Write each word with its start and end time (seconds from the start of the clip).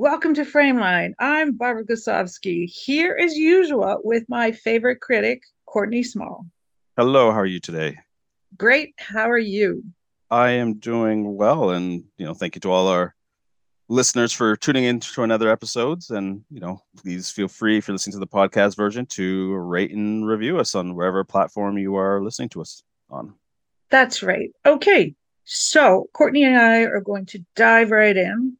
Welcome 0.00 0.32
to 0.34 0.44
Frameline. 0.44 1.14
I'm 1.18 1.56
Barbara 1.56 1.84
Goslawski, 1.84 2.66
here 2.72 3.18
as 3.20 3.34
usual 3.34 3.98
with 4.04 4.22
my 4.28 4.52
favorite 4.52 5.00
critic, 5.00 5.42
Courtney 5.66 6.04
Small. 6.04 6.46
Hello, 6.96 7.32
how 7.32 7.38
are 7.38 7.46
you 7.46 7.58
today? 7.58 7.96
Great. 8.56 8.94
How 8.98 9.28
are 9.28 9.36
you? 9.36 9.82
I 10.30 10.50
am 10.50 10.74
doing 10.74 11.34
well, 11.34 11.70
and 11.70 12.04
you 12.16 12.24
know, 12.24 12.32
thank 12.32 12.54
you 12.54 12.60
to 12.60 12.70
all 12.70 12.86
our 12.86 13.16
listeners 13.88 14.32
for 14.32 14.54
tuning 14.54 14.84
in 14.84 15.00
to 15.00 15.24
another 15.24 15.50
episodes. 15.50 16.10
And 16.10 16.44
you 16.48 16.60
know, 16.60 16.80
please 16.96 17.28
feel 17.28 17.48
free 17.48 17.78
if 17.78 17.88
you're 17.88 17.94
listening 17.96 18.12
to 18.12 18.20
the 18.20 18.26
podcast 18.28 18.76
version 18.76 19.04
to 19.06 19.52
rate 19.56 19.90
and 19.90 20.24
review 20.24 20.60
us 20.60 20.76
on 20.76 20.94
wherever 20.94 21.24
platform 21.24 21.76
you 21.76 21.96
are 21.96 22.22
listening 22.22 22.50
to 22.50 22.60
us 22.60 22.84
on. 23.10 23.34
That's 23.90 24.22
right. 24.22 24.52
Okay, 24.64 25.16
so 25.42 26.08
Courtney 26.12 26.44
and 26.44 26.56
I 26.56 26.82
are 26.82 27.00
going 27.00 27.26
to 27.26 27.44
dive 27.56 27.90
right 27.90 28.16
in. 28.16 28.58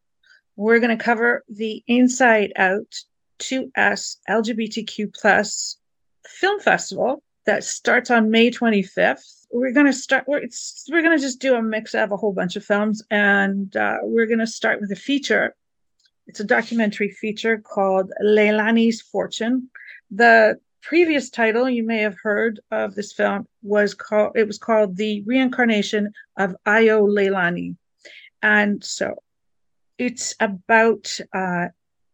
We're 0.59 0.81
going 0.81 0.97
to 0.97 1.03
cover 1.03 1.43
the 1.49 1.83
Inside 1.87 2.53
Out 2.57 2.95
2S 3.39 4.17
LGBTQ 4.29 5.15
plus 5.15 5.79
film 6.27 6.61
festival 6.61 7.23
that 7.47 7.65
starts 7.65 8.11
on 8.11 8.31
May 8.31 8.51
25th 8.51 9.39
we're 9.51 9.73
going 9.73 9.87
to 9.87 9.93
start 9.93 10.25
we're, 10.27 10.43
we're 10.91 11.03
going 11.03 11.17
to 11.17 11.23
just 11.23 11.41
do 11.41 11.55
a 11.55 11.63
mix 11.63 11.95
of 11.95 12.13
a 12.13 12.17
whole 12.17 12.33
bunch 12.33 12.57
of 12.57 12.65
films 12.65 13.03
and 13.11 13.75
uh, 13.77 13.99
we're 14.03 14.27
going 14.27 14.39
to 14.39 14.47
start 14.47 14.81
with 14.81 14.93
a 14.93 14.97
feature. 14.97 15.55
It's 16.27 16.41
a 16.41 16.45
documentary 16.45 17.11
feature 17.11 17.59
called 17.59 18.13
leilani's 18.23 19.01
fortune. 19.01 19.71
The 20.11 20.59
previous 20.83 21.31
title 21.31 21.69
you 21.69 21.85
may 21.85 21.99
have 21.99 22.17
heard 22.23 22.61
of 22.71 22.95
this 22.95 23.13
film 23.13 23.47
was 23.63 23.95
called 23.95 24.33
it 24.37 24.47
was 24.47 24.59
called 24.59 24.97
the 24.97 25.23
reincarnation 25.27 26.13
of 26.37 26.55
ayo 26.67 27.09
leilani. 27.09 27.77
And 28.43 28.85
so 28.85 29.23
it's 29.99 30.35
about 30.41 31.19
uh, 31.35 31.67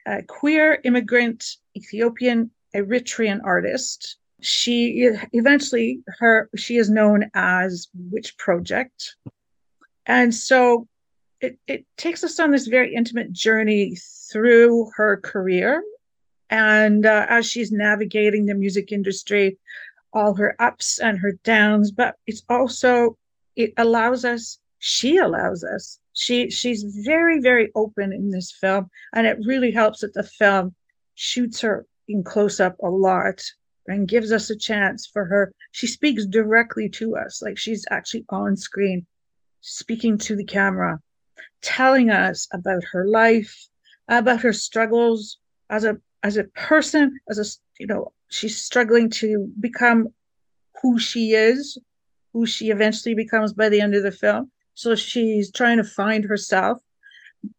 a 0.07 0.23
queer 0.23 0.81
immigrant 0.85 1.57
ethiopian 1.77 2.51
eritrean 2.75 3.41
artist. 3.45 4.17
She 4.41 5.11
eventually 5.33 6.01
her 6.19 6.51
she 6.57 6.77
is 6.77 6.91
known 6.91 7.31
as 7.35 7.89
Witch 8.11 8.37
Prophet. 8.37 8.93
And 10.07 10.35
so 10.35 10.87
it, 11.41 11.59
it 11.67 11.87
takes 11.97 12.25
us 12.25 12.39
on 12.41 12.51
this 12.51 12.67
very 12.67 12.95
intimate 12.95 13.33
journey 13.33 13.97
through 14.33 14.91
her 14.97 15.19
career. 15.19 15.83
And 16.51 17.07
uh, 17.07 17.27
as 17.29 17.47
she's 17.47 17.73
navigating 17.73 18.47
the 18.47 18.55
music 18.55 18.93
industry 18.93 19.59
all 20.15 20.35
her 20.35 20.55
ups 20.61 20.99
and 21.01 21.19
her 21.19 21.33
downs 21.43 21.91
but 21.91 22.15
it's 22.27 22.45
also 22.49 23.19
it 23.57 23.73
allows 23.77 24.25
us 24.25 24.59
she 24.79 25.17
allows 25.19 25.65
us 25.65 25.99
she 26.15 26.51
she's 26.51 26.83
very 27.05 27.41
very 27.41 27.71
open 27.75 28.13
in 28.13 28.31
this 28.31 28.53
film 28.53 28.89
and 29.13 29.27
it 29.27 29.39
really 29.45 29.71
helps 29.71 30.01
that 30.01 30.15
the 30.15 30.23
film 30.23 30.75
shoots 31.15 31.61
her 31.61 31.87
in 32.09 32.23
close 32.23 32.61
up 32.61 32.77
a 32.83 32.89
lot 32.89 33.43
and 33.87 34.09
gives 34.09 34.33
us 34.33 34.51
a 34.51 34.57
chance 34.57 35.07
for 35.07 35.25
her. 35.27 35.53
She 35.73 35.87
speaks 35.87 36.25
directly 36.27 36.89
to 36.91 37.17
us, 37.17 37.43
like 37.43 37.59
she's 37.59 37.85
actually 37.91 38.25
on 38.31 38.57
screen, 38.57 39.07
speaking 39.61 40.19
to 40.19 40.37
the 40.37 40.45
camera, 40.45 41.01
telling 41.63 42.11
us 42.11 42.49
about 42.53 42.83
her 42.93 43.07
life, 43.07 43.69
about 44.09 44.41
her 44.41 44.53
struggles 44.53 45.39
as 45.71 45.85
a 45.85 45.99
as 46.23 46.37
a 46.37 46.45
person, 46.45 47.19
as 47.29 47.39
a 47.39 47.45
you 47.79 47.87
know, 47.87 48.13
she's 48.29 48.61
struggling 48.61 49.11
to 49.11 49.51
become 49.61 50.09
who 50.81 50.99
she 50.99 51.33
is, 51.33 51.79
who 52.33 52.47
she 52.47 52.71
eventually 52.71 53.15
becomes 53.15 53.53
by 53.53 53.69
the 53.69 53.81
end 53.81 53.95
of 53.95 54.03
the 54.03 54.13
film. 54.13 54.51
So 54.75 54.95
she's 54.95 55.51
trying 55.51 55.79
to 55.79 55.85
find 55.85 56.25
herself. 56.25 56.81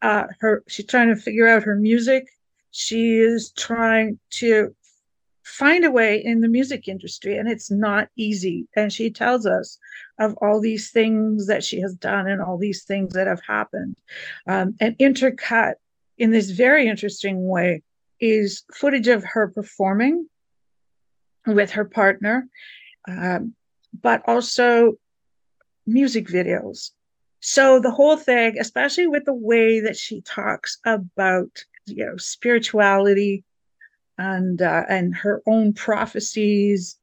Uh, 0.02 0.26
her 0.40 0.64
she's 0.68 0.86
trying 0.86 1.10
to 1.10 1.16
figure 1.16 1.48
out 1.48 1.64
her 1.64 1.76
music. 1.76 2.28
She 2.72 3.18
is 3.18 3.52
trying 3.56 4.20
to 4.32 4.76
find 5.46 5.86
a 5.86 5.92
way 5.92 6.18
in 6.24 6.42
the 6.42 6.48
music 6.48 6.88
industry 6.88 7.38
and 7.38 7.48
it's 7.48 7.70
not 7.70 8.10
easy 8.16 8.68
and 8.76 8.92
she 8.92 9.12
tells 9.12 9.46
us 9.46 9.78
of 10.20 10.36
all 10.42 10.60
these 10.60 10.90
things 10.90 11.46
that 11.46 11.64
she 11.64 11.80
has 11.80 11.94
done 11.94 12.28
and 12.28 12.42
all 12.42 12.58
these 12.58 12.84
things 12.84 13.14
that 13.14 13.28
have 13.28 13.42
happened 13.48 13.96
um, 14.48 14.76
and 14.80 14.98
intercut 14.98 15.76
in 16.18 16.32
this 16.32 16.50
very 16.50 16.88
interesting 16.88 17.48
way 17.48 17.84
is 18.20 18.64
footage 18.74 19.08
of 19.08 19.24
her 19.24 19.48
performing 19.48 20.28
with 21.46 21.70
her 21.70 21.86
partner 21.86 22.48
um, 23.08 23.54
but 24.02 24.24
also 24.26 24.94
music 25.86 26.28
videos 26.28 26.90
so 27.48 27.80
the 27.80 27.92
whole 27.92 28.18
thing 28.18 28.58
especially 28.60 29.06
with 29.06 29.24
the 29.26 29.34
way 29.34 29.80
that 29.80 29.96
she 29.96 30.20
talks 30.22 30.80
about 30.84 31.64
you 31.86 32.04
know 32.04 32.18
spirituality 32.18 33.44
and 34.18 34.64
uh, 34.64 34.84
and 34.90 35.16
her 35.16 35.44
own 35.46 35.72
prophecies 35.72 36.98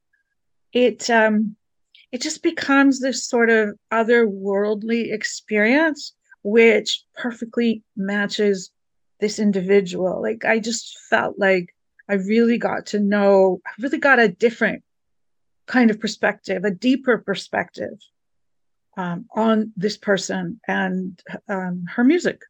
it 0.73 1.09
um 1.09 1.55
it 2.11 2.21
just 2.21 2.43
becomes 2.43 2.99
this 2.99 3.25
sort 3.25 3.49
of 3.49 3.69
otherworldly 3.91 5.13
experience 5.13 6.13
which 6.43 7.05
perfectly 7.15 7.81
matches 7.95 8.69
this 9.21 9.39
individual. 9.39 10.21
Like 10.21 10.43
i 10.43 10.59
just 10.59 10.99
felt 11.09 11.39
like 11.39 11.73
i 12.09 12.15
really 12.15 12.57
got 12.57 12.87
to 12.87 12.99
know 12.99 13.61
i 13.65 13.71
really 13.79 13.97
got 13.97 14.19
a 14.19 14.27
different 14.27 14.83
kind 15.67 15.89
of 15.89 16.01
perspective 16.01 16.65
a 16.65 16.71
deeper 16.71 17.17
perspective 17.17 17.97
um, 18.97 19.25
on 19.35 19.71
this 19.75 19.97
person 19.97 20.59
and 20.67 21.21
um, 21.49 21.85
her 21.87 22.03
music 22.03 22.41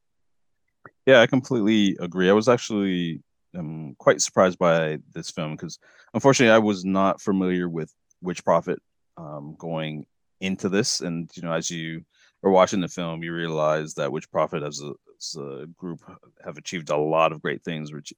yeah 1.06 1.22
i 1.22 1.28
completely 1.28 1.98
agree 2.00 2.30
i 2.30 2.34
was 2.34 2.50
actually 2.50 3.22
am 3.56 3.96
quite 3.96 4.22
surprised 4.22 4.58
by 4.58 4.98
this 5.14 5.30
film 5.30 5.56
because 5.56 5.80
unfortunately 6.14 6.54
I 6.54 6.60
was 6.60 6.86
not 6.86 7.22
familiar 7.22 7.70
with 7.70 7.94
Witch 8.22 8.44
Prophet 8.44 8.80
um, 9.18 9.56
going 9.58 10.06
into 10.42 10.70
this, 10.70 11.02
and 11.02 11.30
you 11.36 11.44
know 11.44 11.54
as 11.54 11.70
you 11.70 12.04
are 12.44 12.52
watching 12.52 12.82
the 12.82 12.88
film, 12.88 13.24
you 13.24 13.34
realize 13.34 13.94
that 13.96 14.12
Witch 14.12 14.30
Prophet 14.30 14.64
as 14.64 14.82
a, 14.82 14.94
as 15.18 15.36
a 15.40 15.66
group 15.78 16.02
have 16.44 16.58
achieved 16.58 16.90
a 16.90 16.98
lot 16.98 17.32
of 17.32 17.42
great 17.42 17.64
things, 17.64 17.94
which 17.94 18.14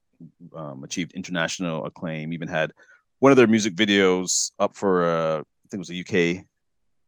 um, 0.55 0.83
achieved 0.83 1.13
international 1.13 1.85
acclaim. 1.85 2.33
Even 2.33 2.47
had 2.47 2.71
one 3.19 3.31
of 3.31 3.37
their 3.37 3.47
music 3.47 3.75
videos 3.75 4.51
up 4.59 4.75
for 4.75 5.05
a, 5.05 5.39
I 5.39 5.67
think 5.69 5.73
it 5.73 5.77
was 5.77 5.91
a 5.91 5.99
UK 6.39 6.45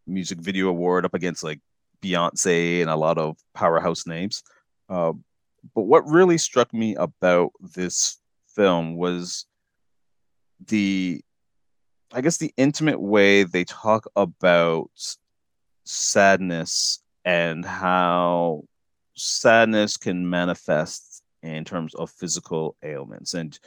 music 0.07 0.39
video 0.39 0.69
award 0.69 1.05
up 1.05 1.13
against 1.13 1.43
like 1.43 1.59
Beyonce 2.01 2.81
and 2.81 2.89
a 2.89 2.95
lot 2.95 3.17
of 3.17 3.37
powerhouse 3.53 4.05
names. 4.05 4.43
Uh, 4.89 5.13
but 5.75 5.83
what 5.83 6.07
really 6.07 6.37
struck 6.37 6.73
me 6.73 6.95
about 6.95 7.51
this 7.59 8.19
film 8.47 8.95
was 8.95 9.45
the 10.67 11.21
I 12.13 12.21
guess 12.21 12.37
the 12.37 12.53
intimate 12.55 13.01
way 13.01 13.43
they 13.43 13.65
talk 13.65 14.05
about 14.15 14.89
sadness 15.83 16.99
and 17.25 17.65
how 17.65 18.63
sadness 19.15 19.97
can 19.97 20.29
manifest 20.29 21.23
in 21.43 21.65
terms 21.65 21.93
of 21.95 22.09
physical 22.09 22.75
ailments. 22.81 23.33
And 23.33 23.59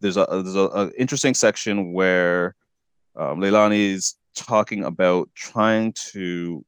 there's 0.00 0.16
a 0.16 0.26
there's 0.30 0.56
a, 0.56 0.68
a 0.68 0.90
interesting 0.98 1.34
section 1.34 1.92
where 1.92 2.56
um, 3.14 3.40
Leilani 3.40 3.92
is 3.92 4.14
talking 4.36 4.84
about 4.84 5.28
trying 5.34 5.92
to 6.12 6.64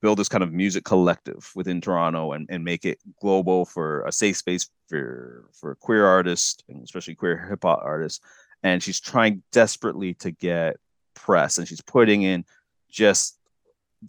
build 0.00 0.18
this 0.18 0.28
kind 0.28 0.44
of 0.44 0.52
music 0.52 0.84
collective 0.84 1.50
within 1.54 1.80
Toronto 1.80 2.32
and, 2.32 2.46
and 2.50 2.64
make 2.64 2.84
it 2.84 2.98
global 3.20 3.64
for 3.64 4.02
a 4.04 4.12
safe 4.12 4.36
space 4.36 4.68
for 4.88 5.48
for 5.52 5.74
queer 5.76 6.06
artists 6.06 6.62
and 6.68 6.82
especially 6.82 7.14
queer 7.14 7.46
hip 7.48 7.60
hop 7.62 7.80
artists. 7.82 8.20
And 8.62 8.82
she's 8.82 9.00
trying 9.00 9.42
desperately 9.52 10.14
to 10.14 10.30
get 10.30 10.76
press 11.14 11.58
and 11.58 11.66
she's 11.66 11.80
putting 11.80 12.22
in 12.22 12.44
just 12.90 13.38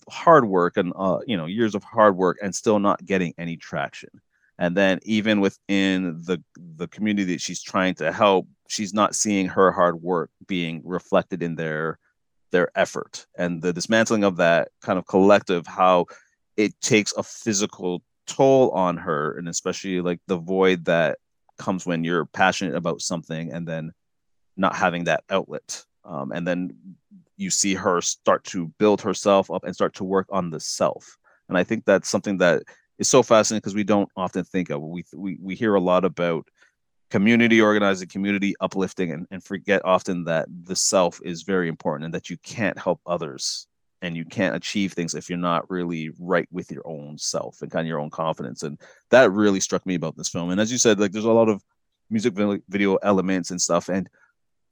hard 0.09 0.45
work 0.45 0.77
and 0.77 0.93
uh, 0.95 1.19
you 1.25 1.35
know 1.35 1.45
years 1.45 1.75
of 1.75 1.83
hard 1.83 2.15
work 2.15 2.37
and 2.41 2.53
still 2.53 2.79
not 2.79 3.05
getting 3.05 3.33
any 3.37 3.57
traction. 3.57 4.09
And 4.57 4.75
then 4.75 4.99
even 5.03 5.39
within 5.39 6.21
the 6.21 6.43
the 6.57 6.87
community 6.87 7.33
that 7.33 7.41
she's 7.41 7.61
trying 7.61 7.95
to 7.95 8.11
help, 8.11 8.47
she's 8.67 8.93
not 8.93 9.15
seeing 9.15 9.47
her 9.47 9.71
hard 9.71 10.01
work 10.01 10.31
being 10.47 10.81
reflected 10.83 11.41
in 11.41 11.55
their 11.55 11.97
their 12.51 12.69
effort 12.75 13.25
and 13.37 13.61
the 13.61 13.73
dismantling 13.73 14.23
of 14.23 14.37
that 14.37 14.69
kind 14.81 14.97
of 14.97 15.05
collective 15.07 15.67
how 15.67 16.05
it 16.57 16.79
takes 16.81 17.13
a 17.13 17.23
physical 17.23 18.01
toll 18.27 18.69
on 18.71 18.97
her 18.97 19.37
and 19.37 19.47
especially 19.47 20.01
like 20.01 20.19
the 20.27 20.37
void 20.37 20.85
that 20.85 21.17
comes 21.57 21.85
when 21.85 22.03
you're 22.03 22.25
passionate 22.25 22.75
about 22.75 23.01
something 23.01 23.51
and 23.51 23.67
then 23.67 23.91
not 24.57 24.75
having 24.75 25.05
that 25.05 25.23
outlet. 25.29 25.83
Um, 26.05 26.31
and 26.31 26.47
then 26.47 26.75
you 27.37 27.49
see 27.49 27.73
her 27.73 28.01
start 28.01 28.43
to 28.45 28.67
build 28.77 29.01
herself 29.01 29.49
up 29.49 29.63
and 29.63 29.73
start 29.73 29.93
to 29.95 30.03
work 30.03 30.27
on 30.29 30.49
the 30.49 30.59
self. 30.59 31.17
And 31.47 31.57
i 31.57 31.63
think 31.63 31.83
that's 31.85 32.09
something 32.09 32.37
that 32.37 32.63
is 32.99 33.07
so 33.07 33.23
fascinating 33.23 33.61
because 33.61 33.75
we 33.75 33.83
don't 33.83 34.09
often 34.15 34.43
think 34.43 34.69
of 34.69 34.81
we, 34.81 35.03
we 35.15 35.37
we 35.41 35.55
hear 35.55 35.75
a 35.75 35.81
lot 35.81 36.05
about 36.05 36.47
community 37.09 37.61
organizing, 37.61 38.07
community 38.07 38.55
uplifting, 38.59 39.11
and, 39.11 39.27
and 39.31 39.43
forget 39.43 39.83
often 39.85 40.23
that 40.25 40.47
the 40.63 40.75
self 40.75 41.19
is 41.23 41.43
very 41.43 41.67
important 41.67 42.05
and 42.05 42.13
that 42.13 42.29
you 42.29 42.37
can't 42.43 42.77
help 42.77 43.01
others 43.05 43.67
and 44.01 44.15
you 44.15 44.23
can't 44.23 44.55
achieve 44.55 44.93
things 44.93 45.13
if 45.13 45.29
you're 45.29 45.37
not 45.37 45.69
really 45.69 46.11
right 46.19 46.47
with 46.51 46.71
your 46.71 46.87
own 46.87 47.17
self 47.17 47.61
and 47.61 47.71
kind 47.71 47.85
of 47.85 47.87
your 47.87 47.99
own 47.99 48.09
confidence. 48.09 48.63
And 48.63 48.79
that 49.09 49.31
really 49.31 49.59
struck 49.59 49.85
me 49.85 49.95
about 49.95 50.15
this 50.15 50.29
film. 50.29 50.51
And 50.51 50.61
as 50.61 50.71
you 50.71 50.77
said 50.77 50.99
like 50.99 51.11
there's 51.11 51.25
a 51.25 51.31
lot 51.31 51.49
of 51.49 51.61
music 52.09 52.33
video 52.33 52.95
elements 52.97 53.51
and 53.51 53.61
stuff. 53.61 53.89
And 53.89 54.09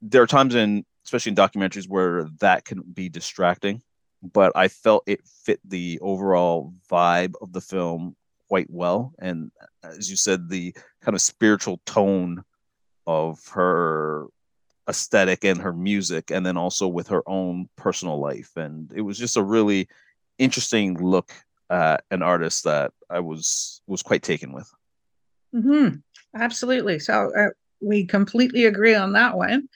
there 0.00 0.22
are 0.22 0.26
times 0.26 0.54
in 0.54 0.84
especially 1.04 1.30
in 1.30 1.36
documentaries 1.36 1.88
where 1.88 2.24
that 2.40 2.64
can 2.64 2.82
be 2.82 3.08
distracting 3.08 3.82
but 4.22 4.52
i 4.54 4.68
felt 4.68 5.02
it 5.06 5.20
fit 5.26 5.60
the 5.64 5.98
overall 6.02 6.72
vibe 6.90 7.34
of 7.40 7.52
the 7.52 7.60
film 7.60 8.14
quite 8.48 8.68
well 8.70 9.12
and 9.18 9.50
as 9.84 10.10
you 10.10 10.16
said 10.16 10.48
the 10.48 10.74
kind 11.02 11.14
of 11.14 11.20
spiritual 11.20 11.80
tone 11.84 12.42
of 13.06 13.38
her 13.48 14.26
aesthetic 14.88 15.44
and 15.44 15.60
her 15.60 15.72
music 15.72 16.30
and 16.30 16.44
then 16.44 16.56
also 16.56 16.88
with 16.88 17.08
her 17.08 17.22
own 17.26 17.68
personal 17.76 18.18
life 18.18 18.56
and 18.56 18.92
it 18.94 19.02
was 19.02 19.18
just 19.18 19.36
a 19.36 19.42
really 19.42 19.86
interesting 20.38 20.96
look 20.98 21.32
at 21.70 22.02
an 22.10 22.22
artist 22.22 22.64
that 22.64 22.92
i 23.10 23.20
was 23.20 23.82
was 23.86 24.02
quite 24.02 24.22
taken 24.22 24.52
with. 24.52 24.70
Mm-hmm. 25.54 25.96
absolutely. 26.38 26.98
So 26.98 27.30
uh, 27.36 27.50
we 27.80 28.06
completely 28.06 28.66
agree 28.66 28.94
on 28.94 29.12
that 29.12 29.36
one. 29.36 29.68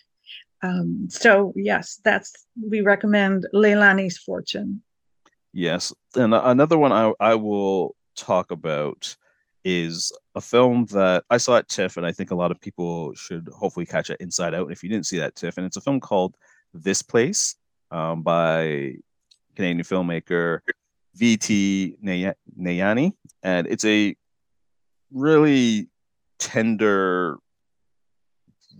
Um, 0.62 1.08
so 1.10 1.52
yes 1.56 2.00
that's 2.04 2.46
we 2.62 2.82
recommend 2.82 3.46
leilani's 3.54 4.18
fortune. 4.18 4.82
Yes 5.52 5.92
and 6.14 6.34
another 6.34 6.78
one 6.78 6.92
i, 6.92 7.12
I 7.20 7.34
will 7.34 7.94
talk 8.16 8.50
about 8.50 9.16
is 9.64 10.12
a 10.34 10.40
film 10.40 10.86
that 10.86 11.24
I 11.30 11.36
saw 11.36 11.56
at 11.56 11.68
TIFF, 11.68 11.96
and 11.96 12.06
I 12.06 12.12
think 12.12 12.30
a 12.30 12.34
lot 12.34 12.50
of 12.50 12.60
people 12.60 13.14
should 13.14 13.48
hopefully 13.54 13.86
catch 13.86 14.10
it 14.10 14.20
inside 14.20 14.54
out. 14.54 14.72
If 14.72 14.82
you 14.82 14.88
didn't 14.88 15.06
see 15.06 15.18
that 15.18 15.36
TIFF, 15.36 15.56
and 15.56 15.66
it's 15.66 15.76
a 15.76 15.80
film 15.80 16.00
called 16.00 16.36
This 16.74 17.02
Place 17.02 17.56
um, 17.90 18.22
by 18.22 18.96
Canadian 19.54 19.84
filmmaker 19.84 20.60
V.T. 21.14 21.96
Nayani, 22.02 23.12
and 23.42 23.66
it's 23.66 23.84
a 23.84 24.16
really 25.12 25.88
tender 26.38 27.38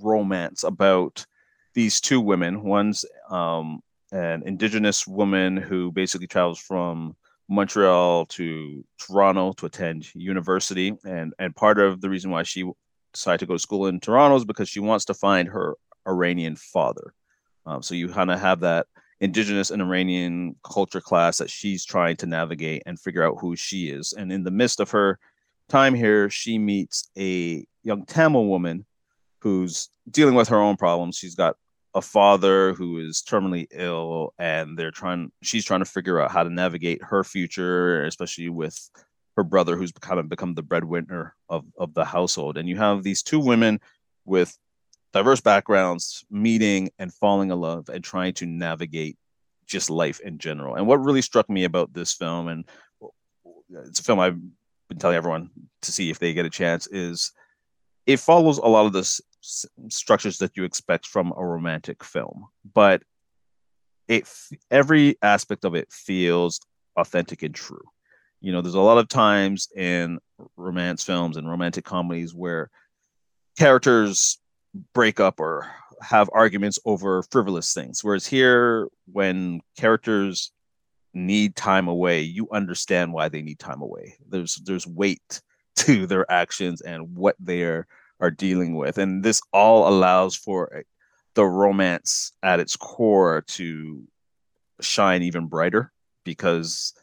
romance 0.01 0.65
about 0.65 1.27
these 1.75 2.01
two 2.01 2.21
women. 2.21 2.63
One's 2.63 3.05
um, 3.31 3.83
an 4.11 4.43
indigenous 4.45 5.07
woman 5.07 5.57
who 5.57 5.93
basically 5.93 6.27
travels 6.27 6.59
from 6.59 7.17
Montreal 7.49 8.27
to 8.27 8.85
Toronto 8.99 9.53
to 9.53 9.67
attend 9.67 10.15
university, 10.15 10.97
and 11.05 11.35
and 11.39 11.55
part 11.55 11.79
of 11.79 12.01
the 12.01 12.11
reason 12.11 12.31
why 12.31 12.43
she 12.43 12.71
decided 13.13 13.41
to 13.41 13.47
go 13.47 13.55
to 13.55 13.59
school 13.59 13.87
in 13.87 14.01
Toronto 14.01 14.37
is 14.37 14.45
because 14.45 14.69
she 14.69 14.81
wants 14.81 15.05
to 15.07 15.15
find 15.15 15.49
her 15.49 15.77
Iranian 16.07 16.57
father. 16.57 17.15
Um, 17.67 17.83
so 17.83 17.95
you 17.95 18.09
kind 18.09 18.31
of 18.31 18.41
have 18.41 18.61
that 18.61 18.87
indigenous 19.21 19.71
and 19.71 19.81
Iranian 19.81 20.57
culture 20.65 21.01
class 21.01 21.39
that 21.39 21.51
she's 21.51 21.85
trying 21.85 22.17
to 22.17 22.27
navigate 22.27 22.83
and 22.87 22.99
figure 22.99 23.23
out 23.23 23.37
who 23.41 23.55
she 23.55 23.89
is. 23.89 24.13
And 24.13 24.33
in 24.33 24.43
the 24.43 24.51
midst 24.51 24.81
of 24.81 24.91
her 24.91 25.19
time 25.69 25.95
here, 25.95 26.29
she 26.29 26.59
meets 26.59 27.09
a 27.17 27.65
young 27.85 28.05
Tamil 28.05 28.47
woman 28.47 28.85
who's 29.41 29.89
dealing 30.11 30.35
with 30.35 30.49
her 30.49 30.59
own 30.61 30.77
problems. 30.77 31.17
She's 31.17 31.37
got 31.37 31.57
a 31.95 32.03
father 32.03 32.73
who 32.73 32.99
is 32.99 33.23
terminally 33.23 33.67
ill 33.71 34.33
and 34.39 34.79
they're 34.79 34.91
trying 34.91 35.31
she's 35.43 35.65
trying 35.65 35.81
to 35.81 35.85
figure 35.85 36.21
out 36.21 36.31
how 36.31 36.43
to 36.43 36.49
navigate 36.49 37.03
her 37.03 37.23
future 37.23 38.05
especially 38.05 38.49
with 38.49 38.91
her 39.37 39.45
brother 39.45 39.77
who's 39.77 39.93
kind 39.93 40.21
of 40.21 40.29
become 40.29 40.55
the 40.55 40.63
breadwinner 40.63 41.35
of, 41.49 41.65
of 41.79 41.95
the 41.95 42.05
household. 42.05 42.59
And 42.59 42.69
you 42.69 42.77
have 42.77 43.03
these 43.03 43.23
two 43.23 43.41
women 43.41 43.81
with 44.25 44.57
diverse 45.13 45.41
backgrounds 45.41 46.25
meeting 46.31 46.91
and 46.99 47.13
falling 47.13 47.51
in 47.51 47.59
love 47.59 47.89
and 47.89 48.03
trying 48.03 48.35
to 48.35 48.47
navigate 48.47 49.17
just 49.67 49.91
life 49.91 50.21
in 50.21 50.39
general. 50.39 50.77
And 50.77 50.87
what 50.87 51.05
really 51.05 51.23
struck 51.23 51.49
me 51.49 51.65
about 51.65 51.93
this 51.93 52.13
film 52.13 52.49
and 52.49 52.65
it's 53.87 54.01
a 54.01 54.03
film 54.03 54.21
i've 54.21 54.39
been 54.91 54.99
telling 54.99 55.17
everyone 55.17 55.49
to 55.81 55.91
see 55.91 56.11
if 56.11 56.19
they 56.19 56.35
get 56.35 56.45
a 56.45 56.51
chance 56.51 56.87
is 56.89 57.33
it 58.05 58.21
follows 58.21 58.59
a 58.59 58.67
lot 58.67 58.85
of 58.85 58.93
this 58.93 59.19
structures 59.89 60.39
that 60.39 60.57
you 60.57 60.65
expect 60.65 61.07
from 61.07 61.33
a 61.37 61.45
romantic 61.45 62.03
film, 62.05 62.47
but 62.75 63.03
it 64.09 64.29
every 64.71 65.17
aspect 65.23 65.65
of 65.65 65.75
it 65.75 65.93
feels 65.93 66.61
authentic 66.97 67.43
and 67.43 67.55
true. 67.55 67.83
You 68.41 68.53
know, 68.53 68.61
there's 68.61 68.75
a 68.75 68.81
lot 68.81 68.99
of 68.99 69.09
times 69.09 69.69
in 69.75 70.19
romance 70.57 71.05
films 71.05 71.37
and 71.37 71.49
romantic 71.49 71.85
comedies 71.85 72.35
where 72.35 72.71
characters 73.59 74.39
break 74.95 75.21
up 75.21 75.39
or 75.39 75.71
have 76.01 76.29
arguments 76.33 76.79
over 76.85 77.23
frivolous 77.31 77.73
things. 77.73 78.03
Whereas 78.03 78.27
here, 78.27 78.89
when 79.07 79.61
characters 79.77 80.51
need 81.15 81.55
time 81.55 81.89
away, 81.89 82.23
you 82.23 82.49
understand 82.51 83.13
why 83.13 83.29
they 83.29 83.43
need 83.43 83.59
time 83.59 83.83
away. 83.83 84.17
There's 84.29 84.57
there's 84.57 84.87
weight 84.87 85.41
to 85.77 86.07
their 86.07 86.31
actions 86.31 86.81
and 86.81 87.15
what 87.15 87.37
they're 87.39 87.87
are 88.23 88.31
dealing 88.31 88.77
with. 88.77 88.97
And 88.97 89.23
this 89.23 89.43
all 89.53 89.89
allows 89.89 90.35
for 90.35 90.85
the 91.35 91.45
romance 91.45 92.33
at 92.43 92.61
its 92.61 92.77
core 92.77 93.43
to 93.49 94.05
shine 94.81 95.23
even 95.23 95.47
brighter 95.47 95.93
because 96.25 96.95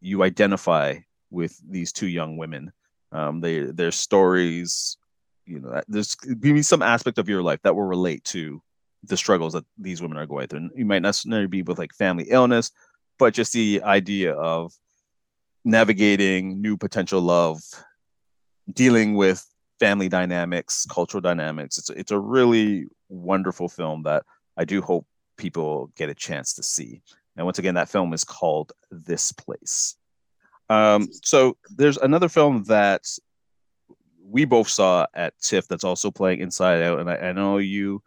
you 0.00 0.22
identify 0.22 0.96
with 1.30 1.58
these 1.68 1.90
two 1.90 2.06
young 2.06 2.36
women. 2.36 2.70
Um, 3.10 3.40
they 3.40 3.60
their 3.60 3.90
stories, 3.90 4.98
you 5.46 5.60
know, 5.60 5.80
there's 5.88 6.16
me 6.26 6.60
some 6.62 6.82
aspect 6.82 7.18
of 7.18 7.28
your 7.28 7.42
life 7.42 7.60
that 7.62 7.74
will 7.74 7.84
relate 7.84 8.22
to 8.24 8.62
the 9.04 9.16
struggles 9.16 9.54
that 9.54 9.64
these 9.78 10.02
women 10.02 10.18
are 10.18 10.26
going 10.26 10.48
through. 10.48 10.58
And 10.58 10.70
you 10.76 10.84
might 10.84 11.00
not 11.00 11.08
necessarily 11.08 11.46
be 11.46 11.62
with 11.62 11.78
like 11.78 11.94
family 11.94 12.26
illness, 12.28 12.70
but 13.18 13.32
just 13.32 13.54
the 13.54 13.80
idea 13.82 14.34
of 14.34 14.72
navigating 15.64 16.60
new 16.60 16.76
potential 16.76 17.22
love, 17.22 17.62
dealing 18.70 19.14
with 19.14 19.46
family 19.78 20.08
dynamics, 20.08 20.86
cultural 20.90 21.20
dynamics. 21.20 21.78
It's 21.78 21.90
it's 21.90 22.10
a 22.10 22.18
really 22.18 22.86
wonderful 23.08 23.68
film 23.68 24.02
that 24.04 24.24
I 24.56 24.64
do 24.64 24.82
hope 24.82 25.06
people 25.36 25.90
get 25.96 26.10
a 26.10 26.14
chance 26.14 26.54
to 26.54 26.62
see. 26.62 27.02
And 27.36 27.44
once 27.46 27.58
again, 27.58 27.74
that 27.74 27.88
film 27.88 28.12
is 28.12 28.24
called 28.24 28.72
This 28.90 29.30
Place. 29.32 29.96
Um, 30.68 31.08
so 31.22 31.56
there's 31.70 31.96
another 31.98 32.28
film 32.28 32.64
that 32.64 33.02
we 34.22 34.44
both 34.44 34.68
saw 34.68 35.06
at 35.14 35.38
TIFF 35.40 35.68
that's 35.68 35.84
also 35.84 36.10
playing 36.10 36.40
Inside 36.40 36.82
Out, 36.82 37.00
and 37.00 37.08
I, 37.08 37.16
I 37.16 37.32
know 37.32 37.58
you 37.58 38.02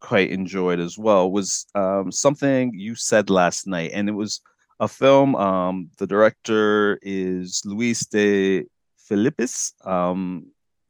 quite 0.00 0.30
enjoyed 0.30 0.80
as 0.80 0.96
well. 0.96 1.30
Was 1.30 1.66
um, 1.74 2.10
something 2.12 2.72
you 2.74 2.94
said 2.94 3.28
last 3.28 3.66
night, 3.66 3.90
and 3.92 4.08
it 4.08 4.12
was 4.12 4.40
a 4.80 4.88
film. 4.88 5.34
Um, 5.36 5.90
the 5.98 6.06
director 6.06 6.98
is 7.02 7.62
Luis 7.64 8.06
de 8.06 8.64
Filippis. 9.10 9.72
Um, 9.86 10.46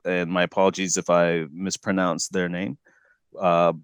and 0.09 0.31
my 0.31 0.43
apologies 0.43 0.97
if 0.97 1.11
I 1.11 1.47
mispronounce 1.53 2.29
their 2.29 2.49
name. 2.49 2.79
Uh, 3.39 3.75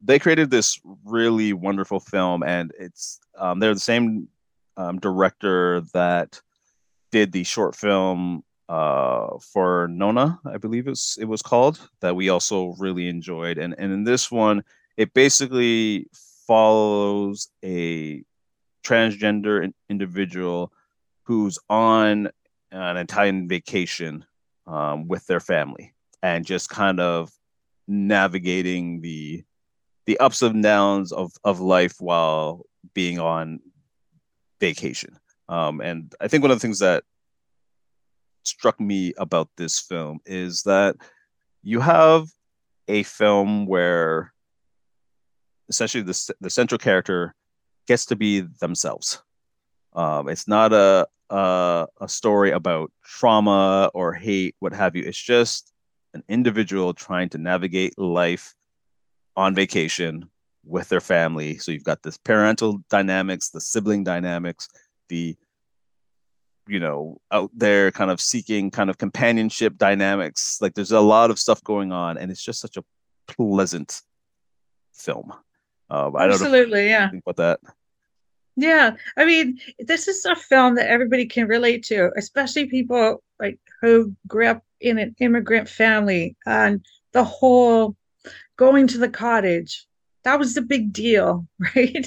they 0.00 0.18
created 0.18 0.50
this 0.50 0.80
really 1.04 1.52
wonderful 1.52 2.00
film, 2.00 2.42
and 2.42 2.72
it's 2.78 3.20
um, 3.36 3.58
they're 3.58 3.74
the 3.74 3.80
same 3.80 4.28
um, 4.76 4.98
director 5.00 5.82
that 5.92 6.40
did 7.10 7.32
the 7.32 7.42
short 7.42 7.74
film 7.74 8.44
uh, 8.68 9.38
for 9.40 9.88
Nonna, 9.88 10.38
I 10.44 10.58
believe 10.58 10.88
it's 10.88 11.16
it 11.18 11.24
was 11.24 11.42
called, 11.42 11.88
that 12.00 12.14
we 12.14 12.28
also 12.28 12.74
really 12.78 13.08
enjoyed. 13.08 13.58
And 13.58 13.74
and 13.78 13.92
in 13.92 14.04
this 14.04 14.30
one, 14.30 14.62
it 14.96 15.14
basically 15.14 16.06
follows 16.46 17.48
a 17.64 18.22
transgender 18.84 19.72
individual 19.88 20.72
who's 21.24 21.58
on 21.68 22.30
an 22.70 22.96
Italian 22.96 23.48
vacation 23.48 24.24
um, 24.68 25.08
with 25.08 25.26
their 25.26 25.40
family 25.40 25.94
and 26.22 26.44
just 26.44 26.68
kind 26.68 27.00
of 27.00 27.30
navigating 27.86 29.00
the 29.00 29.42
the 30.06 30.18
ups 30.18 30.42
and 30.42 30.62
downs 30.62 31.10
of 31.12 31.32
of 31.42 31.60
life 31.60 31.96
while 32.00 32.66
being 32.94 33.18
on 33.18 33.60
vacation. 34.60 35.18
Um, 35.48 35.80
and 35.80 36.14
I 36.20 36.28
think 36.28 36.42
one 36.42 36.50
of 36.50 36.56
the 36.56 36.60
things 36.60 36.80
that 36.80 37.04
struck 38.42 38.78
me 38.80 39.14
about 39.16 39.48
this 39.56 39.80
film 39.80 40.20
is 40.26 40.62
that 40.62 40.96
you 41.62 41.80
have 41.80 42.28
a 42.88 43.02
film 43.02 43.66
where 43.66 44.32
essentially 45.68 46.02
the 46.02 46.34
the 46.40 46.50
central 46.50 46.78
character 46.78 47.34
gets 47.86 48.06
to 48.06 48.16
be 48.16 48.40
themselves. 48.40 49.22
Um, 49.94 50.28
it's 50.28 50.46
not 50.46 50.72
a 50.72 51.08
uh, 51.30 51.86
a 52.00 52.08
story 52.08 52.50
about 52.50 52.90
trauma 53.04 53.90
or 53.94 54.12
hate, 54.12 54.56
what 54.60 54.72
have 54.72 54.96
you. 54.96 55.04
It's 55.04 55.20
just 55.20 55.72
an 56.14 56.22
individual 56.28 56.94
trying 56.94 57.28
to 57.30 57.38
navigate 57.38 57.98
life 57.98 58.54
on 59.36 59.54
vacation 59.54 60.28
with 60.64 60.88
their 60.88 61.00
family. 61.00 61.58
So 61.58 61.72
you've 61.72 61.84
got 61.84 62.02
this 62.02 62.18
parental 62.18 62.82
dynamics, 62.90 63.50
the 63.50 63.60
sibling 63.60 64.04
dynamics, 64.04 64.68
the 65.08 65.36
you 66.66 66.78
know 66.78 67.18
out 67.32 67.50
there 67.54 67.90
kind 67.90 68.10
of 68.10 68.20
seeking 68.20 68.70
kind 68.70 68.90
of 68.90 68.98
companionship 68.98 69.78
dynamics. 69.78 70.58
Like 70.60 70.74
there's 70.74 70.92
a 70.92 71.00
lot 71.00 71.30
of 71.30 71.38
stuff 71.38 71.62
going 71.64 71.92
on, 71.92 72.18
and 72.18 72.30
it's 72.30 72.44
just 72.44 72.60
such 72.60 72.76
a 72.76 72.84
pleasant 73.26 74.02
film. 74.92 75.32
Uh, 75.90 76.10
Absolutely, 76.18 76.88
yeah. 76.88 77.10
Think 77.10 77.22
about 77.26 77.36
that. 77.36 77.74
Yeah, 78.60 78.96
I 79.16 79.24
mean, 79.24 79.60
this 79.78 80.08
is 80.08 80.24
a 80.24 80.34
film 80.34 80.74
that 80.74 80.90
everybody 80.90 81.26
can 81.26 81.46
relate 81.46 81.84
to, 81.84 82.10
especially 82.16 82.66
people 82.66 83.22
like 83.38 83.60
who 83.80 84.16
grew 84.26 84.48
up 84.48 84.64
in 84.80 84.98
an 84.98 85.14
immigrant 85.20 85.68
family 85.68 86.36
and 86.44 86.84
the 87.12 87.22
whole 87.22 87.94
going 88.56 88.88
to 88.88 88.98
the 88.98 89.08
cottage. 89.08 89.86
That 90.24 90.40
was 90.40 90.54
the 90.54 90.62
big 90.62 90.92
deal, 90.92 91.46
right? 91.76 92.04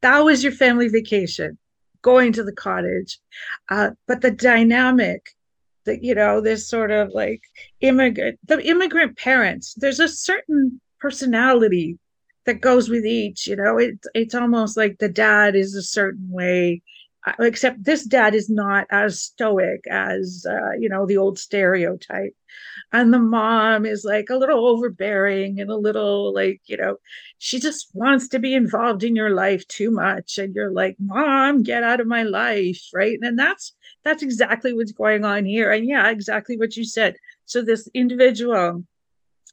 That 0.00 0.20
was 0.20 0.44
your 0.44 0.52
family 0.52 0.86
vacation, 0.86 1.58
going 2.02 2.34
to 2.34 2.44
the 2.44 2.52
cottage. 2.54 3.18
Uh, 3.68 3.90
but 4.06 4.20
the 4.20 4.30
dynamic 4.30 5.30
that, 5.86 6.04
you 6.04 6.14
know, 6.14 6.40
this 6.40 6.68
sort 6.68 6.92
of 6.92 7.10
like 7.12 7.42
immigrant, 7.80 8.38
the 8.46 8.64
immigrant 8.64 9.18
parents, 9.18 9.74
there's 9.74 9.98
a 9.98 10.06
certain 10.06 10.80
personality 11.00 11.98
that 12.50 12.60
goes 12.60 12.88
with 12.88 13.06
each. 13.06 13.46
You 13.46 13.56
know, 13.56 13.78
it's 13.78 14.06
it's 14.14 14.34
almost 14.34 14.76
like 14.76 14.98
the 14.98 15.08
dad 15.08 15.54
is 15.54 15.74
a 15.74 15.82
certain 15.82 16.28
way, 16.30 16.82
uh, 17.26 17.32
except 17.40 17.84
this 17.84 18.04
dad 18.04 18.34
is 18.34 18.50
not 18.50 18.86
as 18.90 19.20
stoic 19.20 19.86
as 19.88 20.44
uh, 20.48 20.72
you 20.78 20.88
know 20.88 21.06
the 21.06 21.16
old 21.16 21.38
stereotype, 21.38 22.34
and 22.92 23.14
the 23.14 23.20
mom 23.20 23.86
is 23.86 24.04
like 24.04 24.30
a 24.30 24.36
little 24.36 24.66
overbearing 24.66 25.60
and 25.60 25.70
a 25.70 25.76
little 25.76 26.34
like 26.34 26.60
you 26.66 26.76
know 26.76 26.96
she 27.38 27.60
just 27.60 27.88
wants 27.94 28.28
to 28.28 28.40
be 28.40 28.52
involved 28.54 29.04
in 29.04 29.14
your 29.14 29.30
life 29.30 29.66
too 29.68 29.92
much, 29.92 30.38
and 30.38 30.54
you're 30.54 30.72
like, 30.72 30.96
mom, 30.98 31.62
get 31.62 31.84
out 31.84 32.00
of 32.00 32.08
my 32.08 32.24
life, 32.24 32.82
right? 32.92 33.18
And 33.22 33.38
that's 33.38 33.74
that's 34.04 34.24
exactly 34.24 34.72
what's 34.72 34.92
going 34.92 35.24
on 35.24 35.44
here, 35.44 35.70
and 35.70 35.86
yeah, 35.86 36.10
exactly 36.10 36.56
what 36.58 36.76
you 36.76 36.84
said. 36.84 37.14
So 37.46 37.62
this 37.62 37.88
individual 37.94 38.84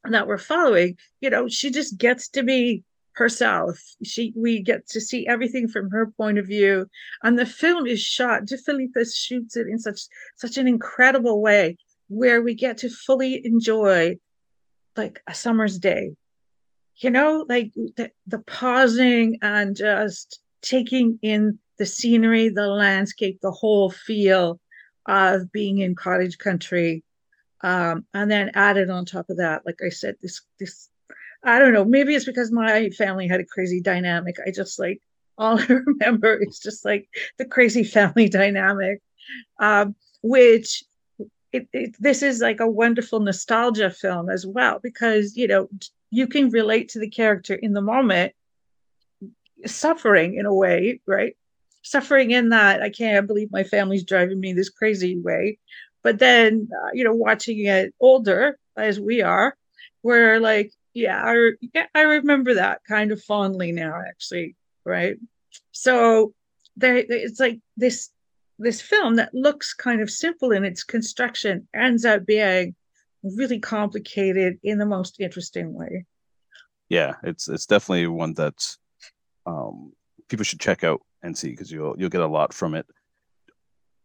that 0.04 0.28
we're 0.28 0.38
following, 0.38 0.98
you 1.22 1.30
know, 1.30 1.48
she 1.48 1.72
just 1.72 1.98
gets 1.98 2.30
to 2.30 2.44
be 2.44 2.84
herself. 3.18 3.80
She 4.04 4.34
we 4.36 4.62
get 4.62 4.88
to 4.90 5.02
see 5.02 5.28
everything 5.28 5.68
from 5.68 5.90
her 5.90 6.12
point 6.12 6.38
of 6.38 6.48
view. 6.48 6.88
And 7.24 7.38
the 7.38 7.46
film 7.46 7.88
is 7.88 8.00
shot, 8.00 8.46
De 8.46 8.58
Filippis 8.58 9.16
shoots 9.16 9.58
it 9.58 9.68
in 9.68 9.80
such 9.80 10.02
such 10.36 10.58
an 10.58 10.68
incredible 10.68 11.42
way 11.42 11.78
where 12.10 12.42
we 12.42 12.54
get 12.54 12.78
to 12.80 12.90
fully 12.90 13.46
enjoy 13.46 14.18
like 14.96 15.22
a 15.28 15.34
summer's 15.34 15.80
day. 15.80 16.12
You 16.98 17.12
know, 17.12 17.46
like 17.48 17.74
the, 17.76 18.12
the 18.26 18.40
pausing 18.40 19.38
and 19.42 19.76
just 19.76 20.40
taking 20.62 21.20
in 21.22 21.60
the 21.78 21.86
scenery, 21.86 22.50
the 22.50 22.68
landscape, 22.68 23.40
the 23.42 23.52
whole 23.52 23.92
feel 23.92 24.60
of 25.08 25.52
being 25.52 25.78
in 25.78 25.96
cottage 25.96 26.38
country 26.38 27.04
um, 27.62 28.06
and 28.14 28.30
then 28.30 28.52
added 28.54 28.90
on 28.90 29.06
top 29.06 29.30
of 29.30 29.38
that, 29.38 29.66
like 29.66 29.80
I 29.86 29.90
said, 29.90 30.16
this 30.22 30.42
this 30.60 30.90
I 31.48 31.60
don't 31.60 31.74
know, 31.74 31.86
maybe 31.86 32.16
it's 32.16 32.26
because 32.26 32.52
my 32.52 32.90
family 32.92 33.28
had 33.28 33.40
a 33.40 33.46
crazy 33.46 33.82
dynamic. 33.82 34.36
I 34.46 34.52
just 34.52 34.80
like 34.80 35.02
all 35.38 35.60
I 35.62 35.66
remember 35.66 36.36
is 36.36 36.60
just 36.60 36.86
like 36.86 37.08
the 37.38 37.46
crazy 37.46 37.84
family 37.84 38.30
dynamic, 38.42 39.02
um, 39.60 39.96
which 40.22 40.84
it, 41.54 41.68
it, 41.74 41.96
this 42.00 42.22
is 42.22 42.42
like 42.42 42.60
a 42.60 42.68
wonderful 42.68 43.20
nostalgia 43.20 43.90
film 43.90 44.30
as 44.30 44.46
well 44.46 44.80
because 44.84 45.36
you 45.36 45.48
know 45.48 45.70
you 46.12 46.28
can 46.28 46.50
relate 46.50 46.90
to 46.90 47.00
the 47.00 47.10
character 47.10 47.56
in 47.56 47.74
the 47.74 47.82
moment 47.82 48.34
suffering 49.66 50.36
in 50.36 50.46
a 50.46 50.54
way 50.54 51.00
right 51.08 51.36
suffering 51.82 52.32
in 52.32 52.50
that 52.50 52.82
i 52.84 52.90
can't 52.90 53.28
believe 53.28 53.50
my 53.52 53.64
family's 53.64 54.04
driving 54.04 54.40
me 54.40 54.54
this 54.54 54.70
crazy 54.70 55.18
way 55.18 55.58
but 56.08 56.20
then, 56.20 56.70
uh, 56.72 56.90
you 56.94 57.04
know, 57.04 57.14
watching 57.14 57.66
it 57.66 57.94
older 58.00 58.58
as 58.78 58.98
we 58.98 59.22
are, 59.22 59.58
we're 60.04 60.40
like, 60.40 60.72
yeah, 60.98 61.22
I, 61.24 61.88
I 61.94 62.02
remember 62.02 62.56
that 62.56 62.82
kind 62.88 63.12
of 63.12 63.22
fondly 63.22 63.72
now, 63.72 64.02
actually, 64.08 64.56
right? 64.84 65.16
So 65.72 66.34
there, 66.76 66.98
it's 66.98 67.40
like 67.40 67.60
this 67.78 68.10
this 68.60 68.82
film 68.82 69.18
that 69.18 69.32
looks 69.36 69.76
kind 69.76 70.02
of 70.02 70.10
simple 70.10 70.52
in 70.52 70.66
its 70.66 70.84
construction 70.84 71.68
ends 71.76 72.04
up 72.04 72.26
being 72.26 72.74
really 73.22 73.60
complicated 73.60 74.58
in 74.64 74.80
the 74.80 74.86
most 74.88 75.20
interesting 75.20 75.74
way. 75.74 76.06
Yeah, 76.90 77.14
it's 77.22 77.48
it's 77.48 77.68
definitely 77.68 78.08
one 78.08 78.34
that 78.34 78.76
um, 79.46 79.94
people 80.30 80.46
should 80.46 80.60
check 80.60 80.84
out 80.84 81.02
and 81.22 81.38
see 81.38 81.50
because 81.50 81.72
you'll 81.72 81.96
you'll 82.00 82.10
get 82.10 82.22
a 82.22 82.28
lot 82.28 82.56
from 82.56 82.74
it. 82.74 82.88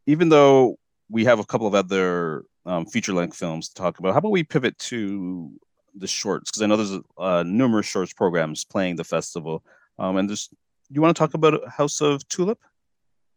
Even 0.07 0.29
though 0.29 0.77
we 1.09 1.25
have 1.25 1.39
a 1.39 1.47
couple 1.47 1.67
of 1.67 1.75
other 1.75 2.45
um, 2.67 2.85
feature 2.85 3.15
length 3.15 3.37
films 3.37 3.71
to 3.71 3.75
talk 3.75 3.99
about. 3.99 4.13
How 4.13 4.19
about 4.19 4.31
we 4.31 4.45
pivot 4.45 4.79
to 4.79 5.53
the 5.95 6.07
shorts? 6.07 6.51
Because 6.51 6.63
I 6.63 6.67
know 6.67 6.77
there's 6.77 7.03
uh, 7.19 7.43
numerous 7.47 7.87
shorts 7.87 8.13
programs 8.13 8.65
playing 8.65 8.97
the 8.97 9.05
festival. 9.05 9.63
Um, 9.99 10.17
and 10.17 10.29
just 10.29 10.55
you 10.91 11.01
want 11.01 11.17
to 11.17 11.19
talk 11.19 11.35
about 11.35 11.69
House 11.69 12.01
of 12.01 12.27
Tulip? 12.29 12.59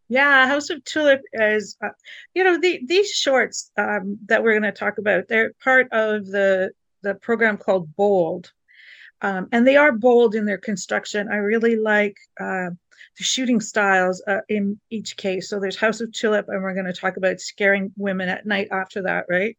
Yeah, 0.07 0.47
House 0.47 0.69
of 0.69 0.83
Tulip 0.83 1.21
is, 1.33 1.77
uh, 1.83 1.89
you 2.33 2.43
know, 2.43 2.59
the, 2.59 2.81
these 2.85 3.09
shorts 3.09 3.71
um, 3.77 4.19
that 4.27 4.43
we're 4.43 4.59
going 4.59 4.63
to 4.63 4.71
talk 4.71 4.97
about. 4.97 5.27
They're 5.27 5.53
part 5.63 5.91
of 5.91 6.27
the 6.27 6.71
the 7.01 7.15
program 7.15 7.57
called 7.57 7.95
Bold, 7.95 8.51
um, 9.21 9.47
and 9.51 9.67
they 9.67 9.77
are 9.77 9.91
bold 9.91 10.35
in 10.35 10.45
their 10.45 10.57
construction. 10.57 11.29
I 11.31 11.37
really 11.37 11.75
like 11.75 12.17
uh, 12.39 12.69
the 13.17 13.23
shooting 13.23 13.61
styles 13.61 14.23
uh, 14.27 14.41
in 14.49 14.79
each 14.89 15.17
case. 15.17 15.49
So 15.49 15.59
there's 15.59 15.77
House 15.77 16.01
of 16.01 16.11
Tulip, 16.11 16.49
and 16.49 16.61
we're 16.61 16.73
going 16.73 16.85
to 16.85 16.93
talk 16.93 17.17
about 17.17 17.39
scaring 17.39 17.91
women 17.95 18.27
at 18.29 18.45
night 18.45 18.67
after 18.71 19.03
that, 19.03 19.25
right? 19.29 19.57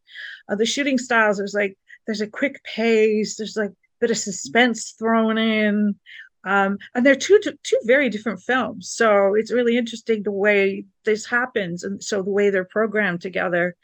Uh, 0.48 0.56
the 0.56 0.66
shooting 0.66 0.98
styles, 0.98 1.40
is 1.40 1.54
like 1.54 1.76
there's 2.06 2.20
a 2.20 2.26
quick 2.26 2.62
pace, 2.64 3.36
there's 3.36 3.56
like 3.56 3.70
a 3.70 3.75
bit 4.00 4.10
of 4.10 4.18
suspense 4.18 4.94
thrown 4.98 5.38
in. 5.38 5.96
Um, 6.44 6.78
and 6.94 7.04
they're 7.04 7.16
two 7.16 7.40
two 7.40 7.80
very 7.84 8.08
different 8.08 8.40
films, 8.40 8.88
so 8.88 9.34
it's 9.34 9.52
really 9.52 9.76
interesting 9.76 10.22
the 10.22 10.30
way 10.30 10.84
this 11.04 11.26
happens, 11.26 11.82
and 11.82 12.02
so 12.02 12.22
the 12.22 12.30
way 12.30 12.50
they're 12.50 12.64
programmed 12.64 13.20
together. 13.20 13.75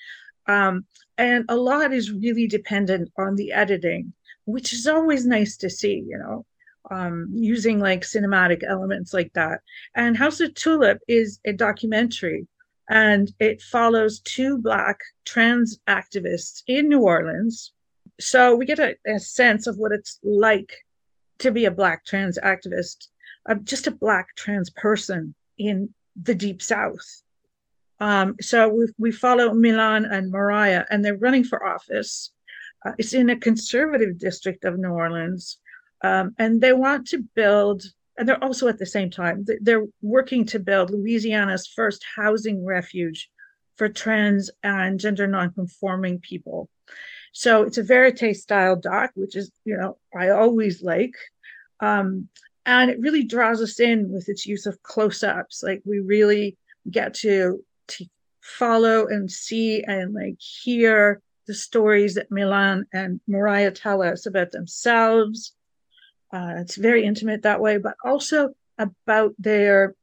Um, 0.47 0.87
and 1.19 1.45
a 1.49 1.57
lot 1.57 1.93
is 1.93 2.13
really 2.13 2.47
dependent 2.47 3.11
on 3.19 3.35
the 3.35 3.51
editing, 3.51 4.13
which 4.45 4.73
is 4.73 4.87
always 4.87 5.27
nice 5.27 5.57
to 5.57 5.69
see. 5.69 6.05
You 6.07 6.19
know, 6.19 6.47
um, 6.91 7.29
using 7.33 7.81
like 7.81 8.03
cinematic 8.03 8.63
elements 8.63 9.13
like 9.13 9.33
that. 9.35 9.61
And 9.95 10.17
House 10.17 10.41
of 10.41 10.55
Tulip 10.55 10.99
is 11.09 11.41
a 11.45 11.53
documentary 11.53 12.47
and 12.89 13.33
it 13.39 13.63
follows 13.63 14.21
two 14.21 14.59
Black 14.59 14.99
trans 15.25 15.79
activists 15.89 16.63
in 16.67 16.89
New 16.89 17.01
Orleans. 17.01 17.73
So 18.23 18.55
we 18.55 18.67
get 18.67 18.79
a, 18.79 18.97
a 19.07 19.19
sense 19.19 19.67
of 19.67 19.77
what 19.77 19.93
it's 19.93 20.19
like 20.23 20.73
to 21.39 21.51
be 21.51 21.65
a 21.65 21.71
Black 21.71 22.05
trans 22.05 22.39
activist, 22.39 23.09
uh, 23.49 23.55
just 23.55 23.87
a 23.87 23.91
Black 23.91 24.35
trans 24.37 24.71
person 24.71 25.35
in 25.59 25.91
the 26.21 26.35
Deep 26.35 26.63
South. 26.63 27.23
Um, 28.01 28.37
so 28.41 28.69
we, 28.69 28.87
we 28.99 29.13
follow 29.13 29.55
Milan 29.55 30.05
and 30.05 30.31
Mariah, 30.31 30.85
and 30.91 31.05
they're 31.05 31.17
running 31.17 31.45
for 31.45 31.65
office. 31.65 32.33
Uh, 32.85 32.93
it's 32.99 33.15
in 33.15 33.31
a 33.31 33.39
conservative 33.39 34.19
district 34.19 34.65
of 34.65 34.79
New 34.79 34.91
Orleans 34.91 35.59
um, 36.03 36.35
and 36.39 36.61
they 36.61 36.73
want 36.73 37.07
to 37.09 37.25
build 37.35 37.85
and 38.19 38.29
they're 38.29 38.43
also 38.45 38.69
at 38.69 38.79
the 38.79 38.87
same 38.87 39.11
time 39.11 39.45
they're 39.63 39.87
working 40.03 40.45
to 40.45 40.59
build 40.59 40.91
louisiana's 40.91 41.67
first 41.67 42.05
housing 42.17 42.65
refuge 42.65 43.31
for 43.77 43.89
trans 43.89 44.51
and 44.63 45.01
gender 45.01 45.27
nonconforming 45.27 46.19
people 46.21 46.69
so 47.33 47.63
it's 47.63 47.79
a 47.79 47.83
verite 47.83 48.37
style 48.37 48.77
doc 48.77 49.11
which 49.15 49.37
is 49.37 49.51
you 49.65 49.77
know 49.77 49.99
i 50.19 50.31
always 50.31 50.83
like. 50.83 51.15
Um, 51.81 52.29
and 52.65 52.91
it 52.91 53.01
really 53.01 53.25
draws 53.25 53.61
us 53.61 53.81
in 53.81 54.13
with 54.13 54.29
its 54.29 54.47
use 54.47 54.67
of 54.67 54.83
close-ups. 54.83 55.63
Like 55.63 55.83
we 55.85 55.99
really 55.99 56.57
get 56.91 57.15
to 57.15 57.65
to 57.89 58.07
follow 58.41 59.07
and 59.07 59.31
see 59.31 59.83
and 59.83 60.15
like 60.15 60.37
hear 60.39 61.21
the 61.47 61.55
stories 61.55 62.15
that 62.15 62.31
milan 62.31 62.87
and 62.93 63.21
mariah 63.27 63.71
tell 63.71 64.03
us 64.03 64.27
about 64.27 64.53
themselves. 64.53 65.55
Uh, 66.33 66.55
it's 66.59 66.77
very 66.77 67.05
intimate 67.05 67.43
that 67.43 67.61
way, 67.61 67.79
but 67.79 67.95
also 68.05 68.55
about 68.79 69.35
their 69.39 69.95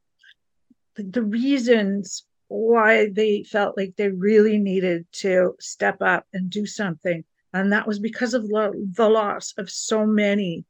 the 0.95 1.23
reasons 1.23 2.25
why 2.49 3.09
they 3.09 3.43
felt 3.43 3.77
like 3.77 3.95
they 3.95 4.09
really 4.09 4.57
needed 4.57 5.05
to 5.11 5.55
step 5.59 6.01
up 6.01 6.25
and 6.33 6.49
do 6.49 6.65
something. 6.65 7.23
And 7.53 7.71
that 7.71 7.87
was 7.87 7.99
because 7.99 8.33
of 8.33 8.43
lo- 8.43 8.73
the 8.75 9.09
loss 9.09 9.53
of 9.57 9.69
so 9.69 10.05
many 10.05 10.65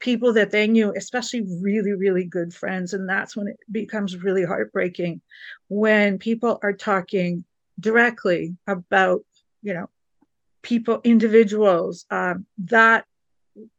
people 0.00 0.32
that 0.32 0.50
they 0.50 0.66
knew, 0.66 0.92
especially 0.96 1.44
really, 1.60 1.92
really 1.92 2.24
good 2.24 2.54
friends. 2.54 2.94
And 2.94 3.08
that's 3.08 3.36
when 3.36 3.48
it 3.48 3.58
becomes 3.70 4.16
really 4.16 4.44
heartbreaking 4.44 5.20
when 5.68 6.18
people 6.18 6.58
are 6.62 6.72
talking 6.72 7.44
directly 7.78 8.56
about, 8.66 9.22
you 9.62 9.74
know, 9.74 9.90
people, 10.62 11.00
individuals 11.04 12.06
um, 12.10 12.46
that 12.58 13.06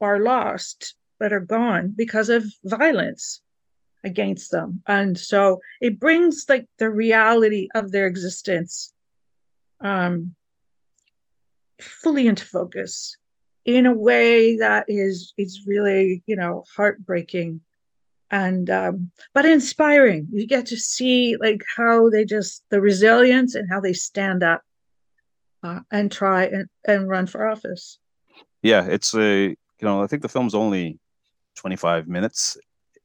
are 0.01 0.19
lost 0.19 0.95
that 1.19 1.33
are 1.33 1.39
gone 1.39 1.93
because 1.95 2.29
of 2.29 2.45
violence 2.63 3.41
against 4.05 4.51
them. 4.51 4.81
And 4.87 5.17
so 5.17 5.59
it 5.81 5.99
brings 5.99 6.45
like 6.47 6.67
the 6.77 6.89
reality 6.89 7.67
of 7.75 7.91
their 7.91 8.07
existence 8.07 8.93
um, 9.81 10.35
fully 11.81 12.27
into 12.27 12.45
focus 12.45 13.17
in 13.65 13.85
a 13.85 13.93
way 13.93 14.57
that 14.57 14.85
is 14.87 15.33
is 15.37 15.63
really, 15.67 16.23
you 16.27 16.35
know, 16.35 16.63
heartbreaking. 16.75 17.61
and 18.31 18.69
um, 18.69 19.11
but 19.33 19.45
inspiring. 19.45 20.27
You 20.31 20.47
get 20.47 20.65
to 20.67 20.77
see 20.77 21.37
like 21.39 21.61
how 21.77 22.09
they 22.09 22.25
just 22.25 22.63
the 22.69 22.81
resilience 22.81 23.55
and 23.55 23.67
how 23.69 23.79
they 23.79 23.93
stand 23.93 24.43
up 24.43 24.61
uh, 25.63 25.79
and 25.91 26.11
try 26.11 26.45
and, 26.45 26.67
and 26.87 27.07
run 27.09 27.27
for 27.27 27.47
office. 27.47 27.99
Yeah, 28.61 28.85
it's 28.85 29.13
a 29.15 29.49
you 29.49 29.57
know 29.81 30.03
I 30.03 30.07
think 30.07 30.21
the 30.21 30.29
film's 30.29 30.55
only 30.55 30.99
twenty 31.55 31.75
five 31.75 32.07
minutes. 32.07 32.57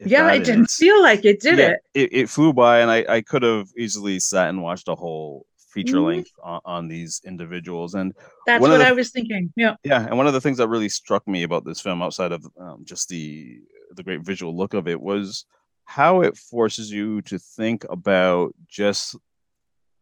Yeah, 0.04 0.33
it 0.33 0.45
didn't 0.45 0.71
feel 0.71 1.02
like 1.02 1.25
it, 1.25 1.40
did 1.40 1.59
yeah, 1.59 1.69
it? 1.69 1.80
it? 1.95 2.12
It 2.12 2.30
flew 2.30 2.52
by, 2.52 2.80
and 2.80 2.90
I 2.90 3.04
I 3.09 3.21
could 3.21 3.42
have 3.42 3.69
easily 3.76 4.19
sat 4.19 4.49
and 4.49 4.62
watched 4.62 4.88
a 4.88 4.95
whole 4.95 5.47
feature 5.71 5.97
mm-hmm. 5.97 6.07
length 6.07 6.33
on, 6.42 6.61
on, 6.64 6.88
these 6.88 7.21
individuals 7.25 7.95
and 7.95 8.12
that's 8.45 8.61
what 8.61 8.76
the, 8.76 8.85
i 8.85 8.92
was 8.92 9.11
thinking 9.11 9.52
yeah 9.57 9.76
yeah 9.85 10.04
and 10.04 10.16
one 10.16 10.26
of 10.26 10.33
the 10.33 10.40
things 10.40 10.59
that 10.59 10.69
really 10.69 10.88
struck 10.88 11.26
me 11.28 11.45
about 11.45 11.64
this 11.64 11.80
film 11.80 12.02
outside 12.02 12.33
of 12.33 12.45
um, 12.59 12.85
just 12.85 13.09
the 13.09 13.61
the 13.95 14.02
great 14.02 14.23
visual 14.23 14.57
look 14.57 14.75
of 14.75 14.88
it 14.88 15.00
was 15.00 15.45
how 15.85 16.23
it 16.23 16.37
forces 16.37 16.90
you 16.90 17.23
to 17.23 17.38
think 17.38 17.85
about 17.88 18.54
just 18.69 19.16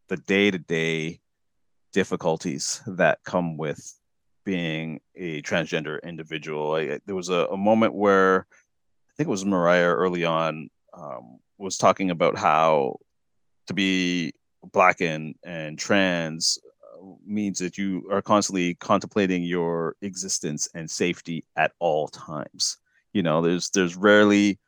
the 0.08 0.16
day-to-day 0.16 1.20
difficulties 1.92 2.82
that 2.86 3.18
come 3.24 3.56
with 3.56 3.94
being 4.44 5.00
a 5.16 5.42
transgender 5.42 6.02
individual 6.02 6.74
I, 6.74 6.98
there 7.06 7.14
was 7.14 7.28
a, 7.28 7.46
a, 7.46 7.56
moment 7.56 7.94
where 7.94 8.46
think 9.18 9.26
it 9.26 9.30
was 9.30 9.44
mariah 9.44 9.92
early 9.92 10.24
on 10.24 10.70
um, 10.94 11.40
was 11.58 11.76
talking 11.76 12.10
about 12.10 12.38
how 12.38 12.96
to 13.66 13.74
be 13.74 14.32
black 14.72 15.00
and, 15.00 15.34
and 15.44 15.76
trans 15.76 16.58
uh, 16.94 17.04
means 17.26 17.58
that 17.58 17.76
you 17.76 18.08
are 18.12 18.22
constantly 18.22 18.74
contemplating 18.76 19.42
your 19.42 19.96
existence 20.02 20.68
and 20.74 20.88
safety 20.88 21.44
at 21.56 21.72
all 21.80 22.06
times. 22.08 22.78
You 23.12 23.22
know, 23.24 23.42
there's 23.42 23.70
there's 23.70 23.96
rarely 23.96 24.60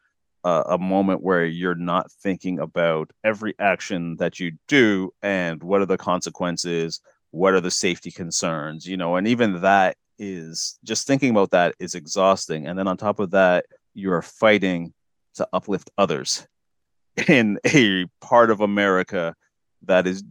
uh, 0.43 0.65
a 0.67 0.79
moment 0.79 1.23
where 1.23 1.45
you're 1.45 1.75
not 1.77 2.11
thinking 2.11 2.59
about 2.59 3.13
every 3.23 3.55
action 3.61 4.17
that 4.17 4.41
you 4.41 4.53
do 4.67 5.13
and 5.23 5.63
what 5.63 5.81
are 5.81 5.87
the 5.87 5.99
consequences, 5.99 7.01
what 7.31 7.55
are 7.55 7.61
the 7.61 7.71
safety 7.71 8.11
concerns, 8.11 8.85
you 8.87 8.97
know, 8.97 9.15
and 9.15 9.29
even 9.29 9.61
that 9.61 9.97
is 10.19 10.79
just 10.83 11.07
thinking 11.07 11.31
about 11.31 11.51
that 11.51 11.75
is 11.79 11.95
exhausting. 11.95 12.67
And 12.67 12.79
then 12.79 12.89
on 12.89 12.97
top 12.97 13.21
of 13.21 13.31
that, 13.31 13.67
you're 13.95 14.23
fighting 14.23 14.93
to 15.35 15.49
uplift 15.53 15.91
others 15.99 16.47
in 17.29 17.59
a 17.67 18.07
part 18.21 18.51
of 18.51 18.61
America 18.61 19.35
that 19.83 20.07
is 20.07 20.23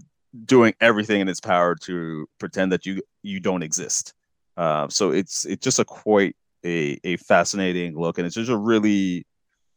doing 0.45 0.73
everything 0.79 1.21
in 1.21 1.27
its 1.27 1.39
power 1.39 1.75
to 1.75 2.27
pretend 2.39 2.71
that 2.71 2.85
you 2.85 3.01
you 3.23 3.39
don't 3.39 3.63
exist. 3.63 4.13
Uh, 4.57 4.87
so 4.89 5.11
it's 5.11 5.45
it's 5.45 5.63
just 5.63 5.79
a 5.79 5.85
quite 5.85 6.35
a 6.65 6.99
a 7.03 7.17
fascinating 7.17 7.97
look, 7.97 8.17
and 8.17 8.27
it's 8.27 8.35
just 8.35 8.51
a 8.51 8.57
really 8.57 9.25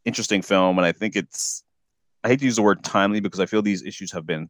interesting 0.04 0.42
film. 0.42 0.78
And 0.78 0.86
I 0.86 0.92
think 0.92 1.16
it's 1.16 1.62
I 2.24 2.28
hate 2.28 2.40
to 2.40 2.44
use 2.44 2.56
the 2.56 2.62
word 2.62 2.84
timely 2.84 3.20
because 3.20 3.40
I 3.40 3.46
feel 3.46 3.62
these 3.62 3.82
issues 3.82 4.12
have 4.12 4.26
been 4.26 4.48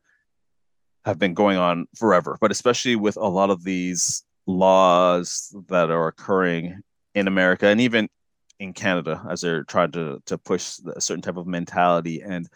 have 1.05 1.19
been 1.19 1.35
going 1.35 1.59
on 1.59 1.87
forever, 1.97 2.39
but 2.41 2.51
especially 2.51 2.97
with 2.97 3.17
a 3.17 3.27
lot 3.27 3.51
of 3.51 3.65
these 3.65 4.23
laws 4.47 5.55
that 5.69 5.91
are 5.91 6.09
occurring 6.09 6.81
in 7.15 7.29
America 7.29 7.67
and 7.67 7.81
even 7.81 8.09
in 8.63 8.73
Canada 8.73 9.21
as 9.29 9.41
they're 9.41 9.65
trying 9.65 9.91
to 9.91 10.23
to 10.27 10.39
push 10.39 10.79
a 10.95 11.01
certain 11.01 11.21
type 11.21 11.37
of 11.37 11.47
mentality 11.47 12.23
and 12.23 12.49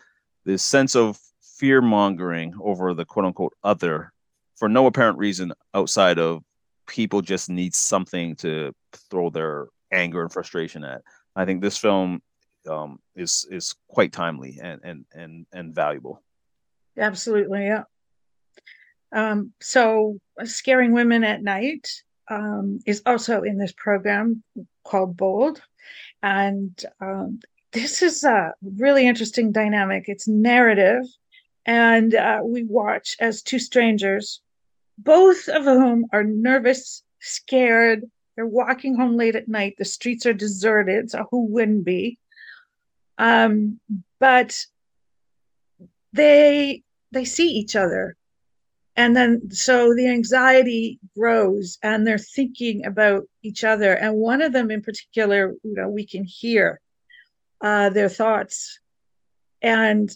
this 0.45 0.63
sense 0.63 0.95
of 0.95 1.19
fear 1.41 1.81
mongering 1.83 2.55
over 2.61 2.95
the 2.95 3.05
quote 3.05 3.27
unquote 3.27 3.55
other 3.65 4.13
for 4.55 4.69
no 4.69 4.87
apparent 4.87 5.19
reason 5.19 5.53
outside 5.75 6.19
of 6.19 6.45
people 6.87 7.21
just 7.21 7.51
need 7.51 7.75
something 7.75 8.37
to 8.37 8.73
throw 9.11 9.29
their 9.31 9.67
anger 9.91 10.23
and 10.23 10.33
frustration 10.33 10.85
at. 10.85 11.03
I 11.35 11.45
think 11.45 11.61
this 11.61 11.77
film 11.77 12.23
um, 12.69 13.01
is 13.17 13.47
is 13.51 13.75
quite 13.89 14.13
timely 14.13 14.61
and 14.63 14.81
and 14.85 15.05
and 15.13 15.47
and 15.53 15.75
valuable. 15.75 16.23
Absolutely, 16.97 17.67
yeah. 17.67 17.85
Um, 19.13 19.53
so, 19.61 20.19
scaring 20.45 20.93
women 20.93 21.25
at 21.25 21.43
night 21.43 21.89
um, 22.29 22.81
is 22.87 23.03
also 23.07 23.43
in 23.43 23.59
this 23.59 23.73
program 23.73 24.43
called 24.85 25.17
Bold, 25.17 25.61
and 26.23 26.85
um, 27.01 27.41
this 27.73 28.03
is 28.03 28.25
a 28.25 28.55
really 28.63 29.07
interesting 29.07 29.53
dynamic. 29.53 30.05
It's 30.09 30.29
narrative 30.29 31.05
and 31.67 32.15
uh, 32.15 32.41
we 32.45 32.63
watch 32.63 33.17
as 33.21 33.43
two 33.43 33.59
strangers, 33.59 34.41
both 34.99 35.49
of 35.49 35.65
whom 35.65 36.07
are 36.13 36.23
nervous, 36.23 37.03
scared. 37.21 38.05
They're 38.35 38.47
walking 38.47 38.97
home 38.97 39.17
late 39.17 39.35
at 39.35 39.49
night. 39.49 39.75
The 39.77 39.85
streets 39.85 40.27
are 40.27 40.33
deserted, 40.33 41.11
so 41.11 41.27
who 41.31 41.47
wouldn't 41.47 41.85
be? 41.85 42.19
Um, 43.19 43.81
but 44.21 44.65
they 46.13 46.83
they 47.13 47.25
see 47.25 47.49
each 47.49 47.75
other, 47.75 48.17
and 48.97 49.15
then 49.15 49.51
so 49.51 49.95
the 49.95 50.09
anxiety 50.09 50.99
grows, 51.17 51.79
and 51.83 52.07
they're 52.07 52.19
thinking 52.19 52.87
about 52.87 53.25
each 53.43 53.63
other. 53.63 53.93
And 53.93 54.17
one 54.17 54.41
of 54.41 54.53
them, 54.53 54.71
in 54.71 54.83
particular, 54.83 55.55
you 55.63 55.75
know, 55.75 55.89
we 55.89 56.07
can 56.07 56.25
hear 56.25 56.81
uh, 57.61 57.91
their 57.91 58.09
thoughts, 58.09 58.81
and 59.61 60.11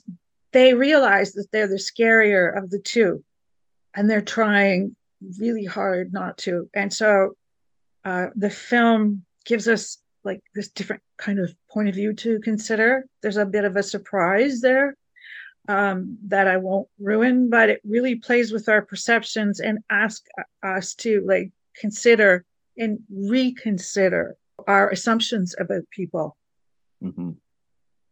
they 0.53 0.75
realize 0.75 1.33
that 1.35 1.49
they're 1.53 1.69
the 1.69 1.75
scarier 1.77 2.57
of 2.57 2.71
the 2.71 2.79
two. 2.79 3.23
And 3.95 4.09
they're 4.09 4.21
trying 4.21 4.97
really 5.39 5.65
hard 5.65 6.13
not 6.13 6.39
to. 6.39 6.71
And 6.75 6.93
so 6.93 7.35
uh, 8.05 8.29
the 8.37 8.51
film 8.51 9.25
gives 9.45 9.69
us 9.69 9.99
like 10.25 10.41
this 10.55 10.69
different 10.69 11.03
kind 11.19 11.39
of 11.39 11.55
point 11.71 11.89
of 11.89 11.95
view 11.95 12.13
to 12.15 12.41
consider. 12.41 13.05
There's 13.21 13.37
a 13.37 13.47
bit 13.47 13.65
of 13.65 13.77
a 13.77 13.83
surprise 13.83 14.61
there 14.61 14.95
um, 15.71 16.19
that 16.27 16.49
i 16.49 16.57
won't 16.57 16.89
ruin 16.99 17.49
but 17.49 17.71
it 17.71 17.81
really 17.85 18.17
plays 18.17 18.53
with 18.53 18.69
our 18.69 18.83
perceptions 18.83 19.61
and 19.61 19.79
ask 19.89 20.27
us 20.65 20.95
to 20.95 21.23
like 21.27 21.53
consider 21.77 22.45
and 22.77 22.99
reconsider 23.09 24.37
our 24.67 24.91
assumptions 24.91 25.55
about 25.61 25.83
people 25.91 26.37
mm-hmm. 27.03 27.31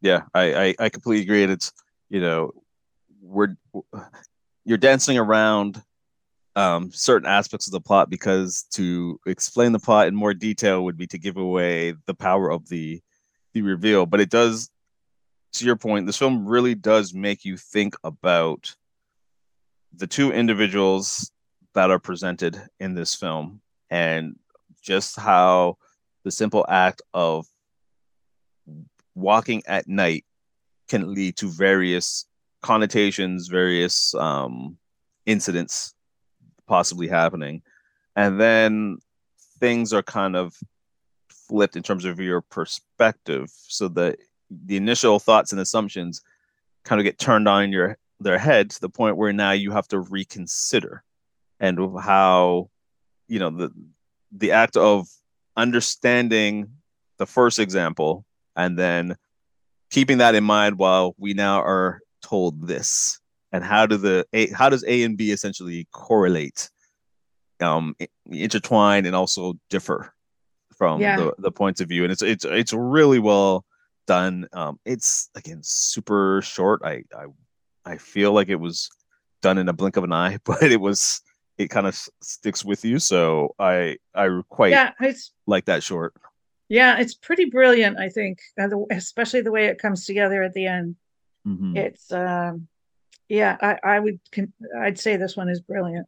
yeah 0.00 0.22
I, 0.32 0.54
I 0.54 0.74
i 0.78 0.88
completely 0.88 1.24
agree 1.24 1.42
and 1.42 1.52
it's 1.52 1.72
you 2.08 2.20
know 2.20 2.52
we're 3.20 3.56
you're 4.64 4.78
dancing 4.78 5.18
around 5.18 5.82
um, 6.54 6.90
certain 6.90 7.28
aspects 7.28 7.68
of 7.68 7.72
the 7.72 7.80
plot 7.80 8.10
because 8.10 8.64
to 8.72 9.20
explain 9.26 9.70
the 9.72 9.78
plot 9.78 10.08
in 10.08 10.14
more 10.14 10.34
detail 10.34 10.84
would 10.84 10.96
be 10.96 11.06
to 11.08 11.18
give 11.18 11.36
away 11.36 11.94
the 12.06 12.14
power 12.14 12.50
of 12.50 12.68
the 12.68 13.00
the 13.52 13.62
reveal 13.62 14.06
but 14.06 14.20
it 14.20 14.30
does 14.30 14.70
to 15.52 15.64
your 15.64 15.76
point 15.76 16.06
this 16.06 16.18
film 16.18 16.46
really 16.46 16.74
does 16.74 17.14
make 17.14 17.44
you 17.44 17.56
think 17.56 17.94
about 18.04 18.74
the 19.94 20.06
two 20.06 20.32
individuals 20.32 21.32
that 21.74 21.90
are 21.90 21.98
presented 21.98 22.60
in 22.80 22.94
this 22.94 23.14
film 23.14 23.60
and 23.90 24.36
just 24.82 25.18
how 25.18 25.76
the 26.24 26.30
simple 26.30 26.64
act 26.68 27.02
of 27.14 27.46
walking 29.14 29.62
at 29.66 29.88
night 29.88 30.24
can 30.88 31.12
lead 31.12 31.36
to 31.36 31.48
various 31.48 32.26
connotations, 32.62 33.48
various 33.48 34.14
um, 34.14 34.76
incidents 35.26 35.94
possibly 36.66 37.08
happening. 37.08 37.62
And 38.16 38.40
then 38.40 38.98
things 39.60 39.92
are 39.92 40.02
kind 40.02 40.36
of 40.36 40.54
flipped 41.28 41.76
in 41.76 41.82
terms 41.82 42.04
of 42.04 42.20
your 42.20 42.40
perspective 42.40 43.50
so 43.50 43.88
that 43.88 44.18
the 44.50 44.76
initial 44.76 45.18
thoughts 45.18 45.52
and 45.52 45.60
assumptions 45.60 46.22
kind 46.84 47.00
of 47.00 47.04
get 47.04 47.18
turned 47.18 47.48
on 47.48 47.64
in 47.64 47.72
your 47.72 47.98
their 48.20 48.38
head 48.38 48.70
to 48.70 48.80
the 48.80 48.88
point 48.88 49.16
where 49.16 49.32
now 49.32 49.52
you 49.52 49.70
have 49.70 49.86
to 49.88 50.00
reconsider 50.00 51.02
and 51.60 51.78
how 52.00 52.68
you 53.28 53.38
know 53.38 53.50
the 53.50 53.70
the 54.32 54.52
act 54.52 54.76
of 54.76 55.06
understanding 55.56 56.68
the 57.18 57.26
first 57.26 57.58
example 57.58 58.24
and 58.56 58.78
then 58.78 59.16
keeping 59.90 60.18
that 60.18 60.34
in 60.34 60.44
mind 60.44 60.78
while 60.78 61.14
we 61.18 61.34
now 61.34 61.60
are 61.62 62.00
told 62.22 62.66
this 62.66 63.20
and 63.52 63.64
how 63.64 63.86
do 63.86 63.96
the 63.96 64.26
a, 64.32 64.48
how 64.48 64.68
does 64.68 64.84
a 64.86 65.02
and 65.02 65.16
b 65.16 65.30
essentially 65.30 65.86
correlate 65.92 66.70
um 67.60 67.94
intertwine 68.26 69.06
and 69.06 69.16
also 69.16 69.54
differ 69.70 70.12
from 70.76 71.00
yeah. 71.00 71.16
the, 71.16 71.34
the 71.38 71.50
points 71.50 71.80
of 71.80 71.88
view 71.88 72.04
and 72.04 72.12
it's 72.12 72.22
it's 72.22 72.44
it's 72.44 72.72
really 72.72 73.18
well 73.18 73.64
done 74.08 74.48
um 74.52 74.80
it's 74.84 75.30
again 75.36 75.60
super 75.62 76.40
short 76.42 76.80
i 76.84 77.02
i 77.16 77.24
i 77.84 77.96
feel 77.96 78.32
like 78.32 78.48
it 78.48 78.58
was 78.58 78.90
done 79.42 79.58
in 79.58 79.68
a 79.68 79.72
blink 79.72 79.96
of 79.96 80.04
an 80.04 80.12
eye 80.12 80.38
but 80.44 80.62
it 80.62 80.80
was 80.80 81.20
it 81.58 81.68
kind 81.68 81.86
of 81.86 81.94
sticks 82.22 82.64
with 82.64 82.84
you 82.84 82.98
so 82.98 83.54
i 83.58 83.96
i 84.14 84.28
quite 84.48 84.72
yeah, 84.72 84.92
like 85.46 85.66
that 85.66 85.82
short 85.82 86.14
yeah, 86.68 86.98
it's 86.98 87.14
pretty 87.14 87.46
brilliant, 87.46 87.98
I 87.98 88.10
think, 88.10 88.40
especially 88.90 89.40
the 89.40 89.50
way 89.50 89.66
it 89.66 89.80
comes 89.80 90.04
together 90.04 90.42
at 90.42 90.52
the 90.52 90.66
end. 90.66 90.96
Mm-hmm. 91.46 91.76
It's, 91.76 92.12
um, 92.12 92.68
yeah, 93.28 93.56
I, 93.60 93.78
I 93.82 94.00
would, 94.00 94.20
I'd 94.78 94.98
say 94.98 95.16
this 95.16 95.36
one 95.36 95.48
is 95.48 95.60
brilliant. 95.60 96.06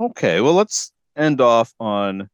Okay, 0.00 0.40
well, 0.40 0.54
let's 0.54 0.92
end 1.16 1.42
off 1.42 1.74
on 1.78 2.30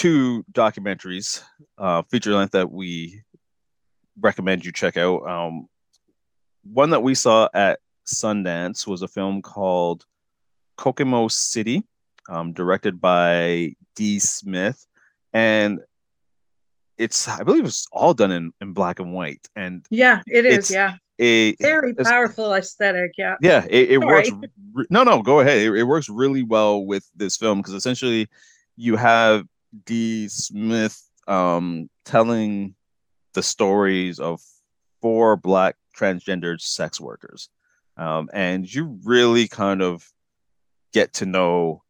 two 0.00 0.42
documentaries, 0.50 1.42
uh, 1.76 2.00
feature 2.10 2.32
length 2.32 2.52
that 2.52 2.72
we 2.72 3.20
recommend 4.18 4.64
you 4.64 4.72
check 4.72 4.96
out. 4.96 5.28
Um, 5.28 5.68
one 6.64 6.88
that 6.88 7.02
we 7.02 7.14
saw 7.14 7.50
at 7.52 7.80
Sundance 8.06 8.86
was 8.86 9.02
a 9.02 9.08
film 9.08 9.42
called 9.42 10.06
Kokomo 10.78 11.28
City, 11.28 11.82
um, 12.30 12.54
directed 12.54 12.98
by 12.98 13.74
D. 13.94 14.18
Smith, 14.18 14.86
and 15.34 15.80
it's 16.96 17.28
I 17.28 17.42
believe 17.42 17.66
it's 17.66 17.86
all 17.92 18.14
done 18.14 18.30
in, 18.30 18.54
in 18.62 18.72
black 18.72 19.00
and 19.00 19.12
white. 19.12 19.46
And 19.54 19.84
yeah, 19.90 20.22
it 20.26 20.46
is. 20.46 20.70
Yeah, 20.70 20.94
a 21.18 21.54
very 21.56 21.94
powerful 21.94 22.54
aesthetic. 22.54 23.12
Yeah, 23.18 23.36
yeah, 23.42 23.66
it, 23.68 23.90
it 23.90 23.98
works. 23.98 24.30
Re- 24.72 24.86
no, 24.88 25.04
no, 25.04 25.20
go 25.20 25.40
ahead. 25.40 25.58
It, 25.58 25.74
it 25.74 25.84
works 25.84 26.08
really 26.08 26.42
well 26.42 26.86
with 26.86 27.06
this 27.14 27.36
film 27.36 27.58
because 27.58 27.74
essentially 27.74 28.30
you 28.78 28.96
have 28.96 29.44
D. 29.86 30.28
Smith 30.28 31.02
um, 31.26 31.88
telling 32.04 32.74
the 33.34 33.42
stories 33.42 34.18
of 34.18 34.40
four 35.00 35.36
black 35.36 35.76
transgendered 35.96 36.60
sex 36.60 37.00
workers. 37.00 37.48
Um, 37.96 38.30
and 38.32 38.72
you 38.72 38.98
really 39.04 39.46
kind 39.48 39.82
of 39.82 40.10
get 40.92 41.12
to 41.14 41.26
know 41.26 41.82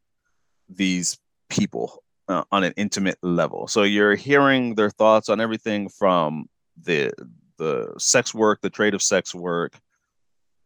these 0.69 1.19
people 1.49 2.03
uh, 2.29 2.45
on 2.53 2.64
an 2.64 2.73
intimate 2.77 3.19
level. 3.23 3.66
So 3.66 3.83
you're 3.83 4.14
hearing 4.14 4.75
their 4.75 4.90
thoughts 4.90 5.29
on 5.29 5.40
everything 5.40 5.88
from 5.88 6.49
the 6.83 7.12
the 7.59 7.93
sex 7.99 8.35
work, 8.35 8.61
the 8.62 8.71
trade 8.71 8.95
of 8.95 9.03
sex 9.03 9.35
work, 9.35 9.79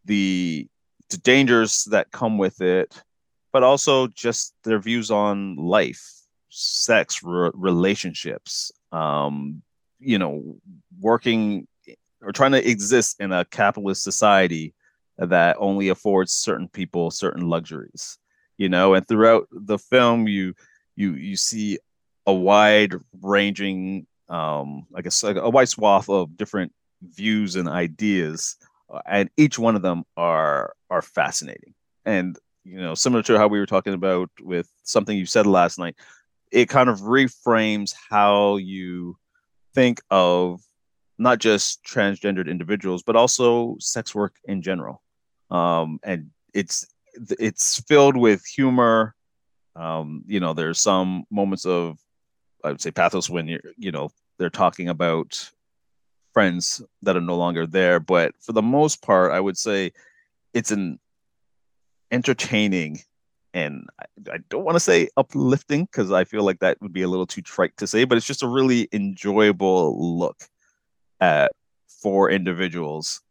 the 0.04 0.68
the 1.10 1.16
dangers 1.18 1.84
that 1.90 2.10
come 2.12 2.38
with 2.38 2.60
it, 2.60 3.02
but 3.52 3.62
also 3.62 4.06
just 4.08 4.54
their 4.64 4.78
views 4.78 5.10
on 5.10 5.56
life, 5.56 6.13
sex, 6.54 7.22
re- 7.22 7.50
relationships, 7.54 8.72
um, 8.92 9.62
you 9.98 10.18
know, 10.18 10.56
working 11.00 11.66
or 12.22 12.32
trying 12.32 12.52
to 12.52 12.68
exist 12.68 13.20
in 13.20 13.32
a 13.32 13.44
capitalist 13.44 14.02
society 14.02 14.74
that 15.18 15.56
only 15.58 15.88
affords 15.88 16.32
certain 16.32 16.68
people 16.68 17.10
certain 17.10 17.48
luxuries 17.48 18.18
you 18.56 18.68
know? 18.68 18.94
And 18.94 19.06
throughout 19.06 19.48
the 19.50 19.78
film 19.78 20.28
you 20.28 20.54
you 20.96 21.14
you 21.14 21.36
see 21.36 21.78
a 22.26 22.32
wide 22.32 22.94
ranging 23.20 24.06
um 24.30 24.86
i 24.94 25.02
guess 25.02 25.22
like 25.22 25.36
a 25.36 25.50
wide 25.50 25.68
swath 25.68 26.08
of 26.08 26.34
different 26.36 26.72
views 27.02 27.56
and 27.56 27.68
ideas 27.68 28.56
uh, 28.90 29.00
and 29.06 29.28
each 29.36 29.58
one 29.58 29.76
of 29.76 29.82
them 29.82 30.04
are 30.16 30.72
are 30.88 31.02
fascinating. 31.02 31.74
And 32.06 32.38
you 32.64 32.78
know 32.78 32.94
similar 32.94 33.22
to 33.24 33.36
how 33.36 33.48
we 33.48 33.58
were 33.58 33.66
talking 33.66 33.92
about 33.92 34.30
with 34.40 34.70
something 34.84 35.18
you 35.18 35.26
said 35.26 35.46
last 35.46 35.78
night 35.78 35.96
it 36.54 36.68
kind 36.68 36.88
of 36.88 37.00
reframes 37.00 37.92
how 38.08 38.56
you 38.56 39.18
think 39.74 40.00
of 40.08 40.60
not 41.18 41.40
just 41.40 41.84
transgendered 41.84 42.48
individuals, 42.48 43.02
but 43.02 43.16
also 43.16 43.76
sex 43.80 44.14
work 44.14 44.36
in 44.44 44.62
general. 44.62 45.02
Um, 45.50 45.98
and 46.04 46.30
it's 46.54 46.86
it's 47.40 47.80
filled 47.80 48.16
with 48.16 48.46
humor. 48.46 49.16
Um, 49.74 50.22
you 50.28 50.38
know, 50.38 50.54
there's 50.54 50.80
some 50.80 51.24
moments 51.28 51.66
of 51.66 51.98
I 52.62 52.68
would 52.68 52.80
say 52.80 52.92
pathos 52.92 53.28
when 53.28 53.48
you're 53.48 53.72
you 53.76 53.90
know 53.90 54.10
they're 54.38 54.48
talking 54.48 54.88
about 54.88 55.50
friends 56.32 56.80
that 57.02 57.16
are 57.16 57.20
no 57.20 57.36
longer 57.36 57.66
there, 57.66 57.98
but 57.98 58.32
for 58.40 58.52
the 58.52 58.62
most 58.62 59.02
part, 59.02 59.32
I 59.32 59.40
would 59.40 59.58
say 59.58 59.92
it's 60.52 60.70
an 60.70 61.00
entertaining 62.12 63.00
and 63.54 63.88
I, 64.30 64.38
don't 64.50 64.64
want 64.64 64.74
to 64.74 64.80
say 64.80 65.08
uplifting 65.16 65.84
because 65.84 66.10
I 66.10 66.24
feel 66.24 66.42
like 66.42 66.58
that 66.58 66.76
would 66.82 66.92
be 66.92 67.02
a 67.02 67.08
little 67.08 67.26
too 67.26 67.40
trite 67.40 67.76
to 67.78 67.86
say, 67.86 68.04
but 68.04 68.18
it's 68.18 68.26
just 68.26 68.42
a 68.42 68.48
really 68.48 68.88
enjoyable 68.92 70.18
look 70.18 70.36
at 71.20 71.52
four 71.86 72.30
individuals, 72.30 73.22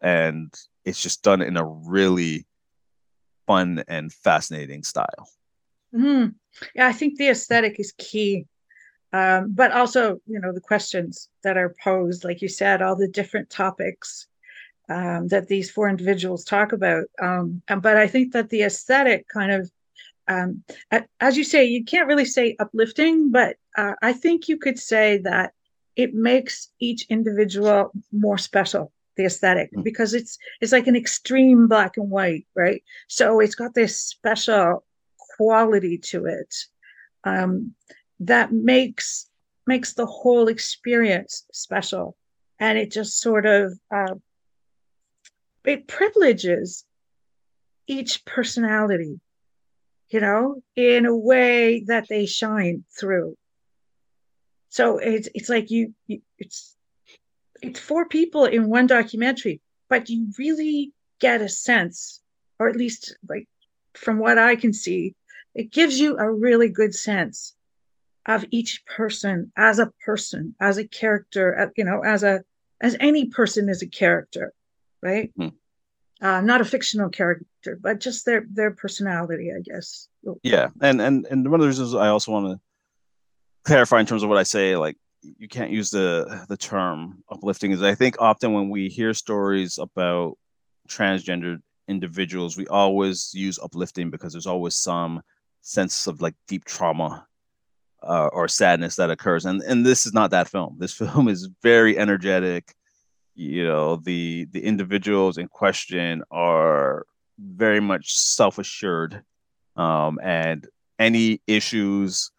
and 0.00 0.54
it's 0.84 1.02
just 1.02 1.22
done 1.22 1.42
in 1.42 1.56
a 1.56 1.64
really 1.64 2.46
fun 3.46 3.82
and 3.88 4.12
fascinating 4.12 4.84
style. 4.84 5.28
Mm-hmm. 5.94 6.28
Yeah, 6.76 6.86
I 6.86 6.92
think 6.92 7.18
the 7.18 7.28
aesthetic 7.28 7.78
is 7.80 7.92
key. 7.98 8.46
Um, 9.12 9.52
but 9.52 9.72
also, 9.72 10.20
you 10.26 10.40
know, 10.40 10.52
the 10.52 10.60
questions 10.60 11.28
that 11.42 11.58
are 11.58 11.74
posed, 11.82 12.24
like 12.24 12.40
you 12.40 12.48
said, 12.48 12.80
all 12.80 12.96
the 12.96 13.08
different 13.08 13.50
topics 13.50 14.26
um, 14.92 15.28
that 15.28 15.48
these 15.48 15.70
four 15.70 15.88
individuals 15.88 16.44
talk 16.44 16.72
about. 16.72 17.06
Um, 17.20 17.62
but 17.66 17.96
I 17.96 18.06
think 18.06 18.32
that 18.32 18.50
the 18.50 18.62
aesthetic 18.62 19.26
kind 19.28 19.50
of, 19.50 19.70
um, 20.28 20.62
as 21.18 21.36
you 21.36 21.44
say, 21.44 21.64
you 21.64 21.84
can't 21.84 22.08
really 22.08 22.26
say 22.26 22.56
uplifting, 22.58 23.30
but 23.30 23.56
uh, 23.76 23.94
I 24.02 24.12
think 24.12 24.48
you 24.48 24.58
could 24.58 24.78
say 24.78 25.18
that 25.18 25.54
it 25.96 26.14
makes 26.14 26.68
each 26.78 27.06
individual 27.08 27.92
more 28.12 28.38
special 28.38 28.92
the 29.16 29.26
aesthetic 29.26 29.70
mm. 29.72 29.84
because 29.84 30.14
it's 30.14 30.38
it's 30.62 30.72
like 30.72 30.86
an 30.86 30.96
extreme 30.96 31.68
black 31.68 31.98
and 31.98 32.08
white 32.08 32.46
right 32.56 32.82
so 33.08 33.40
it's 33.40 33.54
got 33.54 33.74
this 33.74 34.00
special 34.00 34.82
quality 35.36 35.98
to 35.98 36.24
it 36.24 36.54
um, 37.24 37.74
that 38.20 38.52
makes 38.52 39.28
makes 39.66 39.92
the 39.92 40.06
whole 40.06 40.48
experience 40.48 41.44
special 41.52 42.16
and 42.58 42.78
it 42.78 42.90
just 42.90 43.20
sort 43.20 43.44
of 43.44 43.78
uh, 43.94 44.14
it 45.64 45.86
privileges 45.86 46.84
each 47.86 48.24
personality 48.24 49.20
you 50.12 50.20
know 50.20 50.62
in 50.76 51.06
a 51.06 51.16
way 51.16 51.84
that 51.86 52.06
they 52.08 52.26
shine 52.26 52.84
through. 52.98 53.36
So 54.68 54.98
it's 54.98 55.28
it's 55.34 55.48
like 55.48 55.70
you, 55.70 55.94
you 56.06 56.20
it's 56.38 56.76
it's 57.62 57.80
four 57.80 58.06
people 58.06 58.44
in 58.44 58.68
one 58.68 58.86
documentary 58.86 59.60
but 59.88 60.08
you 60.08 60.32
really 60.38 60.92
get 61.20 61.40
a 61.40 61.48
sense 61.48 62.20
or 62.58 62.68
at 62.68 62.76
least 62.76 63.16
like 63.28 63.46
from 63.94 64.18
what 64.18 64.38
i 64.38 64.56
can 64.56 64.72
see 64.72 65.14
it 65.54 65.70
gives 65.70 66.00
you 66.00 66.16
a 66.16 66.30
really 66.30 66.68
good 66.68 66.94
sense 66.94 67.54
of 68.26 68.44
each 68.50 68.84
person 68.86 69.52
as 69.56 69.78
a 69.78 69.92
person 70.04 70.54
as 70.60 70.78
a 70.78 70.88
character 70.88 71.58
uh, 71.58 71.66
you 71.76 71.84
know 71.84 72.00
as 72.00 72.22
a 72.22 72.42
as 72.80 72.96
any 72.98 73.26
person 73.26 73.68
is 73.68 73.82
a 73.82 73.86
character 73.86 74.52
right 75.02 75.32
mm-hmm 75.38 75.56
uh, 76.22 76.40
not 76.40 76.60
a 76.60 76.64
fictional 76.64 77.10
character, 77.10 77.78
but 77.80 77.98
just 77.98 78.24
their 78.24 78.46
their 78.48 78.70
personality, 78.70 79.50
I 79.54 79.60
guess. 79.60 80.08
Yeah, 80.44 80.68
and 80.80 81.02
and 81.02 81.26
and 81.26 81.50
one 81.50 81.58
of 81.58 81.62
the 81.62 81.68
reasons 81.68 81.94
I 81.94 82.08
also 82.08 82.30
want 82.30 82.46
to 82.46 82.60
clarify 83.64 83.98
in 83.98 84.06
terms 84.06 84.22
of 84.22 84.28
what 84.28 84.38
I 84.38 84.44
say, 84.44 84.76
like 84.76 84.96
you 85.22 85.48
can't 85.48 85.72
use 85.72 85.90
the 85.90 86.46
the 86.48 86.56
term 86.56 87.24
uplifting, 87.28 87.72
is 87.72 87.82
I 87.82 87.96
think 87.96 88.16
often 88.20 88.52
when 88.52 88.70
we 88.70 88.88
hear 88.88 89.12
stories 89.14 89.78
about 89.78 90.38
transgendered 90.88 91.60
individuals, 91.88 92.56
we 92.56 92.68
always 92.68 93.32
use 93.34 93.58
uplifting 93.58 94.08
because 94.10 94.32
there's 94.32 94.46
always 94.46 94.76
some 94.76 95.22
sense 95.62 96.06
of 96.06 96.22
like 96.22 96.34
deep 96.46 96.64
trauma 96.64 97.26
uh, 98.00 98.28
or 98.28 98.46
sadness 98.46 98.94
that 98.94 99.10
occurs, 99.10 99.44
and 99.44 99.60
and 99.62 99.84
this 99.84 100.06
is 100.06 100.14
not 100.14 100.30
that 100.30 100.48
film. 100.48 100.76
This 100.78 100.92
film 100.96 101.26
is 101.26 101.48
very 101.64 101.98
energetic 101.98 102.76
you 103.34 103.64
know 103.64 103.96
the 103.96 104.46
the 104.52 104.62
individuals 104.64 105.38
in 105.38 105.48
question 105.48 106.22
are 106.30 107.06
very 107.38 107.80
much 107.80 108.14
self-assured 108.14 109.22
um, 109.76 110.18
and 110.22 110.66
any 110.98 111.40
issues 111.46 112.30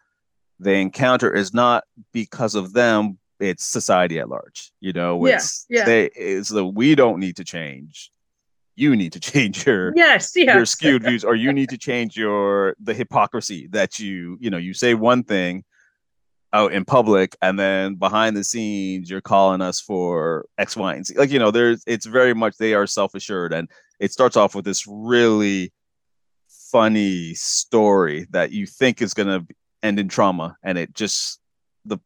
they 0.60 0.80
encounter 0.80 1.34
is 1.34 1.52
not 1.52 1.84
because 2.12 2.54
of 2.54 2.72
them 2.72 3.18
it's 3.40 3.64
society 3.64 4.18
at 4.18 4.28
large 4.28 4.70
you 4.80 4.92
know 4.92 5.24
it's 5.26 5.66
yeah, 5.68 5.80
yeah. 5.80 5.84
they 5.84 6.04
it's 6.14 6.48
the 6.48 6.64
we 6.64 6.94
don't 6.94 7.18
need 7.18 7.36
to 7.36 7.44
change 7.44 8.10
you 8.76 8.94
need 8.94 9.12
to 9.12 9.20
change 9.32 9.66
your 9.66 9.92
yes, 9.96 10.32
yes. 10.36 10.54
your 10.54 10.64
skewed 10.64 11.02
views 11.02 11.24
or 11.24 11.34
you 11.34 11.52
need 11.52 11.68
to 11.68 11.78
change 11.78 12.16
your 12.16 12.76
the 12.80 12.94
hypocrisy 12.94 13.66
that 13.68 13.98
you 13.98 14.38
you 14.40 14.50
know 14.50 14.58
you 14.58 14.72
say 14.72 14.94
one 14.94 15.24
thing 15.24 15.64
out 16.54 16.72
in 16.72 16.84
public 16.84 17.36
and 17.42 17.58
then 17.58 17.96
behind 17.96 18.36
the 18.36 18.44
scenes 18.44 19.10
you're 19.10 19.20
calling 19.20 19.60
us 19.60 19.80
for 19.80 20.46
X, 20.56 20.76
Y, 20.76 20.94
and 20.94 21.04
Z. 21.04 21.14
Like, 21.18 21.30
you 21.30 21.40
know, 21.40 21.50
there's 21.50 21.82
it's 21.86 22.06
very 22.06 22.32
much 22.32 22.56
they 22.56 22.74
are 22.74 22.86
self-assured 22.86 23.52
and 23.52 23.68
it 23.98 24.12
starts 24.12 24.36
off 24.36 24.54
with 24.54 24.64
this 24.64 24.86
really 24.86 25.72
funny 26.48 27.34
story 27.34 28.26
that 28.30 28.52
you 28.52 28.66
think 28.66 29.02
is 29.02 29.14
gonna 29.14 29.44
end 29.82 29.98
in 29.98 30.08
trauma 30.08 30.56
and 30.62 30.78
it 30.78 30.94
just 30.94 31.40
the 31.84 31.98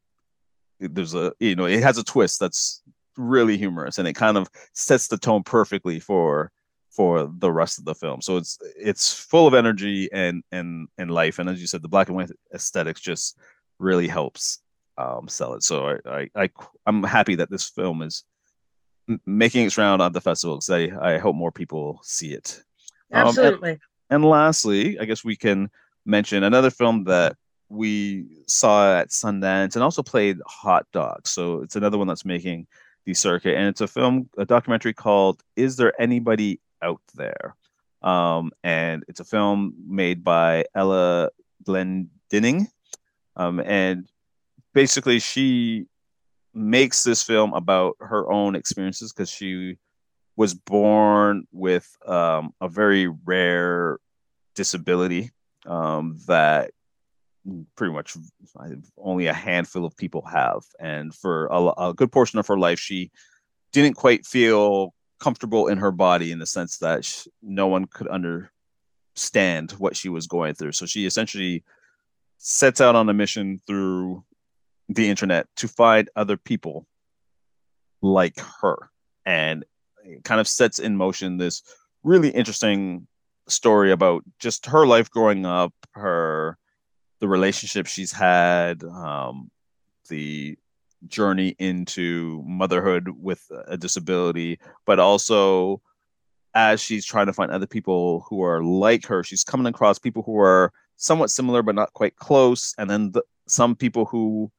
there's 0.80 1.14
a 1.14 1.32
you 1.38 1.54
know 1.54 1.64
it 1.64 1.82
has 1.82 1.96
a 1.96 2.04
twist 2.04 2.40
that's 2.40 2.82
really 3.16 3.56
humorous 3.56 3.98
and 3.98 4.08
it 4.08 4.14
kind 4.14 4.36
of 4.36 4.48
sets 4.72 5.08
the 5.08 5.16
tone 5.16 5.42
perfectly 5.42 6.00
for 6.00 6.50
for 6.90 7.32
the 7.38 7.50
rest 7.50 7.78
of 7.78 7.84
the 7.84 7.94
film 7.94 8.20
so 8.20 8.36
it's 8.36 8.58
it's 8.76 9.12
full 9.12 9.46
of 9.46 9.54
energy 9.54 10.08
and 10.12 10.42
and 10.52 10.88
and 10.98 11.10
life 11.10 11.38
and 11.38 11.48
as 11.48 11.60
you 11.60 11.66
said 11.66 11.80
the 11.80 11.88
black 11.88 12.08
and 12.08 12.16
white 12.16 12.30
aesthetics 12.52 13.00
just 13.00 13.38
really 13.78 14.08
helps 14.08 14.60
um, 14.96 15.28
sell 15.28 15.54
it. 15.54 15.62
So 15.62 15.98
I, 16.04 16.28
I, 16.34 16.42
I 16.44 16.50
am 16.86 17.02
happy 17.02 17.36
that 17.36 17.50
this 17.50 17.68
film 17.68 18.02
is 18.02 18.24
m- 19.08 19.20
making 19.26 19.66
its 19.66 19.78
round 19.78 20.02
on 20.02 20.12
the 20.12 20.20
festival 20.20 20.56
because 20.56 20.70
I, 20.70 21.14
I 21.14 21.18
hope 21.18 21.36
more 21.36 21.52
people 21.52 22.00
see 22.02 22.32
it. 22.32 22.62
Absolutely. 23.12 23.70
Um, 23.70 23.78
and, 24.10 24.22
and 24.22 24.24
lastly, 24.24 24.98
I 24.98 25.04
guess 25.04 25.24
we 25.24 25.36
can 25.36 25.70
mention 26.04 26.42
another 26.42 26.70
film 26.70 27.04
that 27.04 27.36
we 27.68 28.26
saw 28.46 28.98
at 28.98 29.10
Sundance 29.10 29.74
and 29.74 29.82
also 29.82 30.02
played 30.02 30.38
Hot 30.46 30.86
Docs. 30.92 31.30
So 31.30 31.62
it's 31.62 31.76
another 31.76 31.98
one 31.98 32.06
that's 32.06 32.24
making 32.24 32.66
the 33.04 33.14
circuit, 33.14 33.56
and 33.56 33.68
it's 33.68 33.80
a 33.80 33.86
film, 33.86 34.28
a 34.36 34.44
documentary 34.44 34.94
called 34.94 35.42
"Is 35.56 35.76
There 35.76 35.98
Anybody 36.00 36.60
Out 36.82 37.00
There?" 37.14 37.56
Um, 38.02 38.52
and 38.62 39.04
it's 39.08 39.20
a 39.20 39.24
film 39.24 39.74
made 39.86 40.22
by 40.24 40.64
Ella 40.74 41.30
Glendining, 41.64 42.68
um, 43.38 43.60
and 43.60 44.08
basically 44.74 45.18
she 45.18 45.86
makes 46.52 47.04
this 47.04 47.22
film 47.22 47.54
about 47.54 47.96
her 48.00 48.30
own 48.30 48.54
experiences 48.54 49.12
because 49.12 49.30
she 49.30 49.78
was 50.36 50.54
born 50.54 51.46
with 51.52 51.96
um, 52.06 52.52
a 52.60 52.68
very 52.68 53.08
rare 53.08 53.98
disability 54.54 55.30
um, 55.66 56.18
that 56.26 56.70
pretty 57.76 57.92
much 57.92 58.16
only 58.98 59.26
a 59.26 59.32
handful 59.32 59.84
of 59.84 59.96
people 59.96 60.22
have. 60.22 60.62
And 60.78 61.14
for 61.14 61.46
a, 61.46 61.88
a, 61.88 61.94
good 61.94 62.12
portion 62.12 62.38
of 62.38 62.46
her 62.46 62.58
life, 62.58 62.78
she 62.78 63.10
didn't 63.72 63.94
quite 63.94 64.26
feel 64.26 64.94
comfortable 65.18 65.68
in 65.68 65.78
her 65.78 65.90
body 65.90 66.30
in 66.30 66.38
the 66.38 66.46
sense 66.46 66.78
that 66.78 67.04
she, 67.04 67.30
no 67.42 67.66
one 67.66 67.86
could 67.86 68.08
understand 68.08 69.72
what 69.72 69.96
she 69.96 70.08
was 70.08 70.26
going 70.26 70.54
through. 70.54 70.72
So 70.72 70.86
she 70.86 71.06
essentially 71.06 71.64
sets 72.38 72.80
out 72.80 72.94
on 72.94 73.08
a 73.08 73.14
mission 73.14 73.60
through 73.66 74.24
the 74.88 75.08
internet 75.08 75.46
to 75.56 75.68
find 75.68 76.08
other 76.16 76.36
people 76.36 76.86
like 78.00 78.38
her. 78.60 78.90
And 79.26 79.64
kind 80.24 80.40
of 80.40 80.48
sets 80.48 80.78
in 80.78 80.96
motion 80.96 81.36
this 81.36 81.62
really 82.02 82.30
interesting 82.30 83.06
story 83.48 83.92
about 83.92 84.24
just 84.38 84.66
her 84.66 84.86
life 84.86 85.10
growing 85.10 85.46
up 85.46 85.72
her 85.92 86.56
the 87.20 87.28
relationship 87.28 87.86
she's 87.86 88.12
had 88.12 88.84
um, 88.84 89.50
the 90.08 90.56
journey 91.06 91.54
into 91.58 92.42
motherhood 92.46 93.08
with 93.20 93.50
a 93.66 93.76
disability 93.76 94.58
but 94.84 94.98
also 94.98 95.80
as 96.54 96.80
she's 96.80 97.04
trying 97.04 97.26
to 97.26 97.32
find 97.32 97.50
other 97.50 97.66
people 97.66 98.24
who 98.28 98.42
are 98.42 98.62
like 98.62 99.06
her 99.06 99.22
she's 99.22 99.44
coming 99.44 99.66
across 99.66 99.98
people 99.98 100.22
who 100.22 100.38
are 100.38 100.72
somewhat 100.98 101.30
similar 101.30 101.62
but 101.62 101.74
not 101.74 101.92
quite 101.94 102.14
close 102.16 102.74
and 102.76 102.90
then 102.90 103.10
the, 103.12 103.22
some 103.46 103.74
people 103.74 104.04
who 104.04 104.52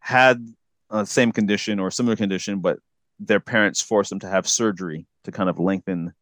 had 0.00 0.44
a 0.90 1.06
same 1.06 1.32
condition 1.32 1.78
or 1.78 1.90
similar 1.90 2.16
condition, 2.16 2.58
but 2.58 2.78
their 3.18 3.40
parents 3.40 3.80
forced 3.80 4.10
them 4.10 4.18
to 4.20 4.28
have 4.28 4.48
surgery 4.48 5.06
to 5.24 5.32
kind 5.32 5.48
of 5.48 5.58
lengthen 5.58 6.12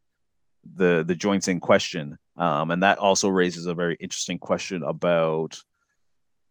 the 0.74 1.04
the 1.06 1.14
joints 1.14 1.48
in 1.48 1.60
question. 1.60 2.18
Um, 2.36 2.70
and 2.70 2.82
that 2.82 2.98
also 2.98 3.28
raises 3.28 3.66
a 3.66 3.74
very 3.74 3.96
interesting 3.98 4.38
question 4.38 4.82
about 4.82 5.60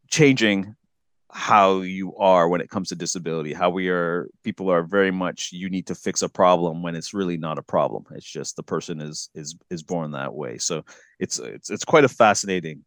changing 0.09 0.75
how 1.31 1.81
you 1.81 2.15
are 2.15 2.47
when 2.47 2.61
it 2.61 2.69
comes 2.69 2.87
to 2.87 2.95
disability 2.95 3.53
how 3.53 3.69
we 3.69 3.89
are 3.89 4.29
people 4.43 4.71
are 4.71 4.83
very 4.83 5.11
much 5.11 5.51
you 5.51 5.69
need 5.69 5.85
to 5.85 5.93
fix 5.93 6.21
a 6.21 6.29
problem 6.29 6.81
when 6.81 6.95
it's 6.95 7.13
really 7.13 7.37
not 7.37 7.57
a 7.57 7.63
problem. 7.63 8.05
It's 8.11 8.25
just 8.25 8.55
the 8.55 8.63
person 8.63 9.01
is 9.01 9.29
is 9.35 9.55
is 9.69 9.83
born 9.83 10.11
that 10.11 10.33
way. 10.33 10.57
So 10.57 10.83
it's 11.19 11.39
it's 11.39 11.69
it's 11.69 11.85
quite 11.85 12.05
a 12.05 12.09
fascinating 12.09 12.85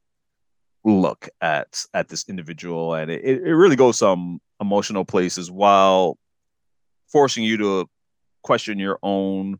look 0.84 1.28
at 1.40 1.84
at 1.92 2.08
this 2.08 2.28
individual. 2.28 2.94
And 2.94 3.10
it, 3.10 3.22
it 3.24 3.54
really 3.54 3.76
goes 3.76 3.98
some 3.98 4.40
emotional 4.60 5.04
places 5.04 5.50
while 5.50 6.18
forcing 7.08 7.44
you 7.44 7.56
to 7.58 7.90
question 8.42 8.78
your 8.78 8.98
own 9.02 9.58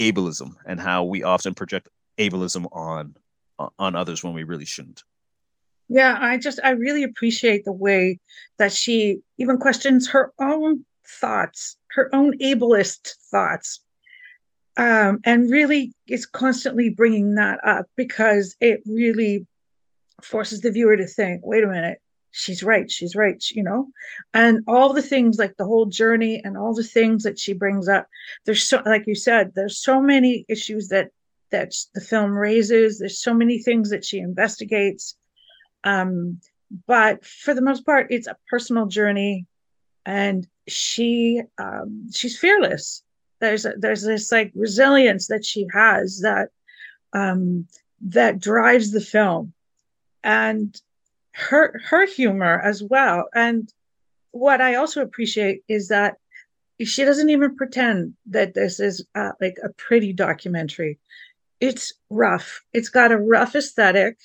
ableism 0.00 0.54
and 0.66 0.80
how 0.80 1.04
we 1.04 1.22
often 1.22 1.54
project 1.54 1.88
ableism 2.18 2.66
on 2.72 3.14
on 3.78 3.94
others 3.94 4.24
when 4.24 4.34
we 4.34 4.42
really 4.42 4.64
shouldn't 4.64 5.04
yeah 5.92 6.16
i 6.20 6.36
just 6.36 6.58
i 6.64 6.70
really 6.70 7.02
appreciate 7.02 7.64
the 7.64 7.72
way 7.72 8.18
that 8.58 8.72
she 8.72 9.18
even 9.38 9.58
questions 9.58 10.08
her 10.08 10.32
own 10.40 10.84
thoughts 11.06 11.76
her 11.90 12.08
own 12.14 12.36
ableist 12.38 13.14
thoughts 13.30 13.80
um, 14.76 15.20
and 15.24 15.50
really 15.50 15.92
is 16.08 16.24
constantly 16.26 16.88
bringing 16.88 17.34
that 17.34 17.60
up 17.62 17.86
because 17.96 18.56
it 18.60 18.82
really 18.86 19.46
forces 20.22 20.60
the 20.60 20.70
viewer 20.70 20.96
to 20.96 21.06
think, 21.06 21.42
wait 21.44 21.64
a 21.64 21.66
minute, 21.66 22.00
she's 22.30 22.62
right, 22.62 22.90
she's 22.90 23.14
right, 23.14 23.42
you 23.50 23.62
know? 23.62 23.88
And 24.32 24.60
all 24.66 24.92
the 24.92 25.02
things 25.02 25.38
like 25.38 25.56
the 25.56 25.66
whole 25.66 25.86
journey 25.86 26.40
and 26.42 26.56
all 26.56 26.74
the 26.74 26.84
things 26.84 27.22
that 27.24 27.38
she 27.38 27.52
brings 27.52 27.88
up, 27.88 28.06
there's 28.46 28.66
so 28.66 28.82
like 28.86 29.06
you 29.06 29.14
said, 29.14 29.52
there's 29.54 29.78
so 29.78 30.00
many 30.00 30.46
issues 30.48 30.88
that 30.88 31.10
that 31.50 31.74
the 31.94 32.00
film 32.00 32.32
raises, 32.32 32.98
there's 32.98 33.20
so 33.20 33.34
many 33.34 33.58
things 33.58 33.90
that 33.90 34.04
she 34.04 34.18
investigates. 34.18 35.16
Um, 35.84 36.40
but 36.86 37.24
for 37.24 37.54
the 37.54 37.62
most 37.62 37.84
part, 37.84 38.06
it's 38.10 38.26
a 38.26 38.36
personal 38.48 38.86
journey 38.86 39.46
and 40.04 40.46
she 40.68 41.42
um 41.58 42.08
she's 42.12 42.38
fearless. 42.38 43.02
There's 43.40 43.66
a, 43.66 43.74
there's 43.76 44.02
this 44.02 44.30
like 44.32 44.52
resilience 44.54 45.26
that 45.28 45.44
she 45.44 45.66
has 45.72 46.20
that 46.20 46.50
um 47.12 47.66
that 48.00 48.40
drives 48.40 48.90
the 48.90 49.00
film 49.00 49.52
and 50.24 50.80
her 51.34 51.80
her 51.84 52.06
humor 52.06 52.60
as 52.60 52.82
well. 52.82 53.28
And 53.34 53.72
what 54.32 54.60
I 54.60 54.76
also 54.76 55.02
appreciate 55.02 55.62
is 55.68 55.88
that 55.88 56.16
she 56.82 57.04
doesn't 57.04 57.30
even 57.30 57.56
pretend 57.56 58.14
that 58.26 58.54
this 58.54 58.80
is 58.80 59.04
uh, 59.14 59.32
like 59.40 59.56
a 59.62 59.68
pretty 59.70 60.12
documentary. 60.12 60.98
It's 61.60 61.92
rough. 62.10 62.62
It's 62.72 62.88
got 62.88 63.12
a 63.12 63.18
rough 63.18 63.54
aesthetic. 63.54 64.18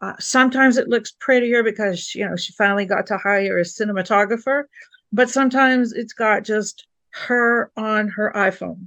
Uh, 0.00 0.14
sometimes 0.20 0.76
it 0.76 0.88
looks 0.88 1.12
prettier 1.18 1.62
because 1.62 2.14
you 2.14 2.28
know 2.28 2.36
she 2.36 2.52
finally 2.52 2.86
got 2.86 3.06
to 3.06 3.18
hire 3.18 3.58
a 3.58 3.62
cinematographer, 3.62 4.64
but 5.12 5.28
sometimes 5.28 5.92
it's 5.92 6.12
got 6.12 6.44
just 6.44 6.86
her 7.10 7.70
on 7.76 8.08
her 8.08 8.32
iPhone. 8.34 8.86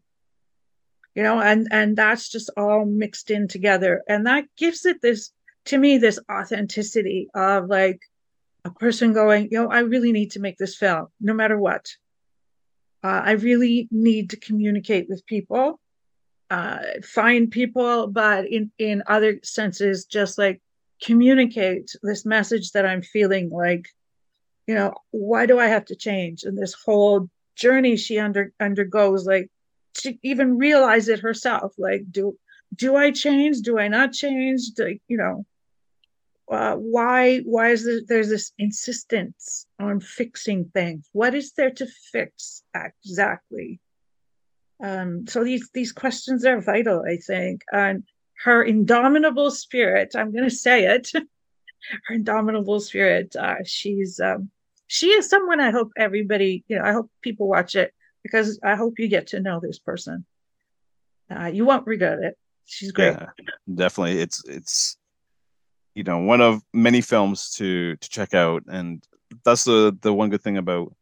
You 1.15 1.23
know, 1.23 1.41
and 1.41 1.67
and 1.71 1.97
that's 1.97 2.29
just 2.29 2.49
all 2.55 2.85
mixed 2.85 3.29
in 3.29 3.47
together, 3.47 4.03
and 4.07 4.25
that 4.27 4.45
gives 4.57 4.85
it 4.85 5.01
this 5.01 5.31
to 5.65 5.77
me 5.77 5.97
this 5.97 6.19
authenticity 6.31 7.27
of 7.35 7.67
like 7.67 7.99
a 8.63 8.71
person 8.71 9.13
going, 9.13 9.49
you 9.51 9.59
know, 9.59 9.69
I 9.69 9.79
really 9.79 10.11
need 10.11 10.31
to 10.31 10.39
make 10.39 10.57
this 10.57 10.75
film 10.75 11.07
no 11.19 11.33
matter 11.33 11.57
what. 11.57 11.87
Uh, 13.03 13.21
I 13.25 13.31
really 13.31 13.87
need 13.91 14.29
to 14.29 14.37
communicate 14.37 15.07
with 15.09 15.25
people, 15.25 15.79
uh, 16.51 16.79
find 17.03 17.49
people, 17.49 18.07
but 18.07 18.47
in 18.47 18.71
in 18.77 19.03
other 19.07 19.39
senses, 19.43 20.05
just 20.05 20.37
like 20.37 20.61
communicate 21.01 21.91
this 22.03 22.25
message 22.25 22.71
that 22.71 22.85
I'm 22.85 23.01
feeling 23.01 23.49
like, 23.49 23.87
you 24.67 24.75
know, 24.75 24.93
why 25.11 25.45
do 25.45 25.59
I 25.59 25.67
have 25.67 25.85
to 25.85 25.95
change? 25.95 26.43
And 26.43 26.57
this 26.57 26.75
whole 26.85 27.29
journey 27.55 27.97
she 27.97 28.19
under 28.19 28.53
undergoes, 28.59 29.25
like 29.25 29.49
to 29.95 30.15
even 30.23 30.57
realize 30.57 31.07
it 31.07 31.19
herself, 31.19 31.73
like 31.77 32.03
do 32.11 32.37
do 32.75 32.95
I 32.95 33.11
change? 33.11 33.59
Do 33.61 33.77
I 33.77 33.89
not 33.89 34.13
change? 34.13 34.61
Do, 34.77 34.97
you 35.07 35.17
know, 35.17 35.45
uh, 36.51 36.75
why 36.75 37.39
why 37.39 37.69
is 37.69 37.85
there, 37.85 38.01
there's 38.07 38.29
this 38.29 38.51
insistence 38.59 39.65
on 39.79 39.99
fixing 39.99 40.65
things 40.65 41.07
what 41.13 41.33
is 41.33 41.53
there 41.53 41.71
to 41.71 41.87
fix 42.11 42.63
exactly 42.75 43.79
um, 44.83 45.25
so 45.27 45.43
these 45.43 45.69
these 45.73 45.93
questions 45.93 46.45
are 46.45 46.59
vital 46.59 47.03
i 47.07 47.15
think 47.15 47.61
and 47.71 48.03
her 48.43 48.63
indomitable 48.63 49.51
spirit 49.51 50.15
i'm 50.15 50.31
going 50.31 50.43
to 50.43 50.55
say 50.55 50.85
it 50.85 51.11
her 51.13 52.13
indomitable 52.13 52.79
spirit 52.79 53.35
uh, 53.35 53.55
she's 53.65 54.19
um, 54.19 54.49
she 54.87 55.07
is 55.07 55.29
someone 55.29 55.59
i 55.59 55.71
hope 55.71 55.91
everybody 55.97 56.63
you 56.67 56.77
know 56.77 56.83
i 56.83 56.91
hope 56.91 57.09
people 57.21 57.47
watch 57.47 57.75
it 57.75 57.93
because 58.23 58.59
i 58.63 58.75
hope 58.75 58.99
you 58.99 59.07
get 59.07 59.27
to 59.27 59.39
know 59.39 59.59
this 59.59 59.79
person. 59.79 60.25
Uh, 61.33 61.45
you 61.45 61.65
won't 61.65 61.87
regret 61.87 62.19
it. 62.19 62.37
She's 62.65 62.91
great. 62.91 63.13
Yeah, 63.13 63.27
definitely. 63.73 64.19
It's 64.19 64.43
it's 64.47 64.97
you 65.95 66.03
know 66.03 66.19
one 66.19 66.41
of 66.41 66.61
many 66.73 67.01
films 67.01 67.51
to 67.55 67.95
to 67.95 68.09
check 68.09 68.33
out 68.33 68.63
and 68.67 69.03
that's 69.43 69.63
the 69.63 69.97
the 70.01 70.13
one 70.13 70.29
good 70.29 70.41
thing 70.41 70.57
about 70.57 70.93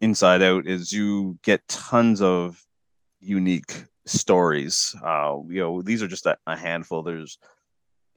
inside 0.00 0.42
out 0.42 0.66
is 0.66 0.92
you 0.92 1.38
get 1.42 1.66
tons 1.68 2.20
of 2.20 2.64
unique 3.20 3.84
stories 4.04 4.96
uh 5.04 5.36
you 5.48 5.60
know 5.60 5.82
these 5.82 6.02
are 6.02 6.08
just 6.08 6.26
a, 6.26 6.36
a 6.46 6.56
handful 6.56 7.02
there's 7.02 7.38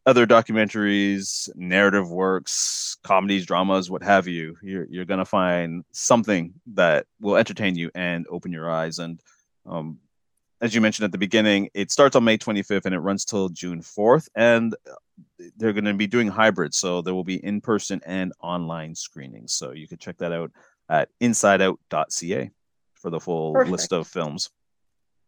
other 0.08 0.26
documentaries 0.26 1.50
narrative 1.56 2.10
works 2.10 2.98
comedies 3.04 3.45
dramas 3.45 3.89
what 3.89 4.04
have 4.04 4.28
you 4.28 4.56
you're, 4.62 4.86
you're 4.89 5.06
gonna 5.06 5.26
find 5.26 5.84
something 5.91 6.54
that 6.65 7.06
will 7.19 7.36
entertain 7.36 7.76
you 7.76 7.91
and 7.95 8.26
open 8.30 8.52
your 8.52 8.69
eyes 8.69 9.00
and 9.00 9.21
um, 9.67 10.00
as 10.62 10.74
you 10.74 10.82
mentioned 10.82 11.06
at 11.06 11.12
the 11.12 11.17
beginning, 11.17 11.69
it 11.74 11.91
starts 11.91 12.15
on 12.15 12.24
May 12.24 12.38
25th 12.38 12.86
and 12.86 12.95
it 12.95 13.00
runs 13.00 13.26
till 13.26 13.50
June 13.50 13.82
4th. 13.82 14.28
And 14.36 14.76
they're 15.58 15.74
going 15.74 15.86
to 15.86 15.93
be 15.93 16.08
doing 16.08 16.28
hybrid. 16.28 16.74
So 16.74 17.02
there 17.02 17.13
will 17.13 17.24
be 17.24 17.43
in 17.43 17.62
person 17.62 18.02
and 18.06 18.34
online 18.41 18.95
screenings. 18.95 19.54
So 19.54 19.71
you 19.71 19.88
can 19.88 19.98
check 19.98 20.17
that 20.17 20.32
out 20.32 20.52
at 20.89 21.10
insideout.ca 21.21 22.52
for 22.95 23.10
the 23.10 23.19
full 23.19 23.54
perfect. 23.54 23.71
list 23.71 23.93
of 23.93 24.08
films. 24.08 24.50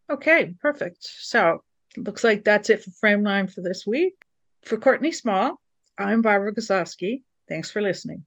Okay, 0.10 0.54
perfect. 0.62 1.00
So 1.02 1.64
looks 1.98 2.24
like 2.24 2.44
that's 2.44 2.70
it 2.70 2.84
for 2.84 2.92
Frameline 2.92 3.52
for 3.52 3.62
this 3.62 3.86
week. 3.86 4.14
For 4.64 4.78
Courtney 4.78 5.12
Small, 5.12 5.60
I'm 5.98 6.22
Barbara 6.22 6.54
Goslawski. 6.54 7.24
Thanks 7.50 7.72
for 7.72 7.82
listening. 7.82 8.26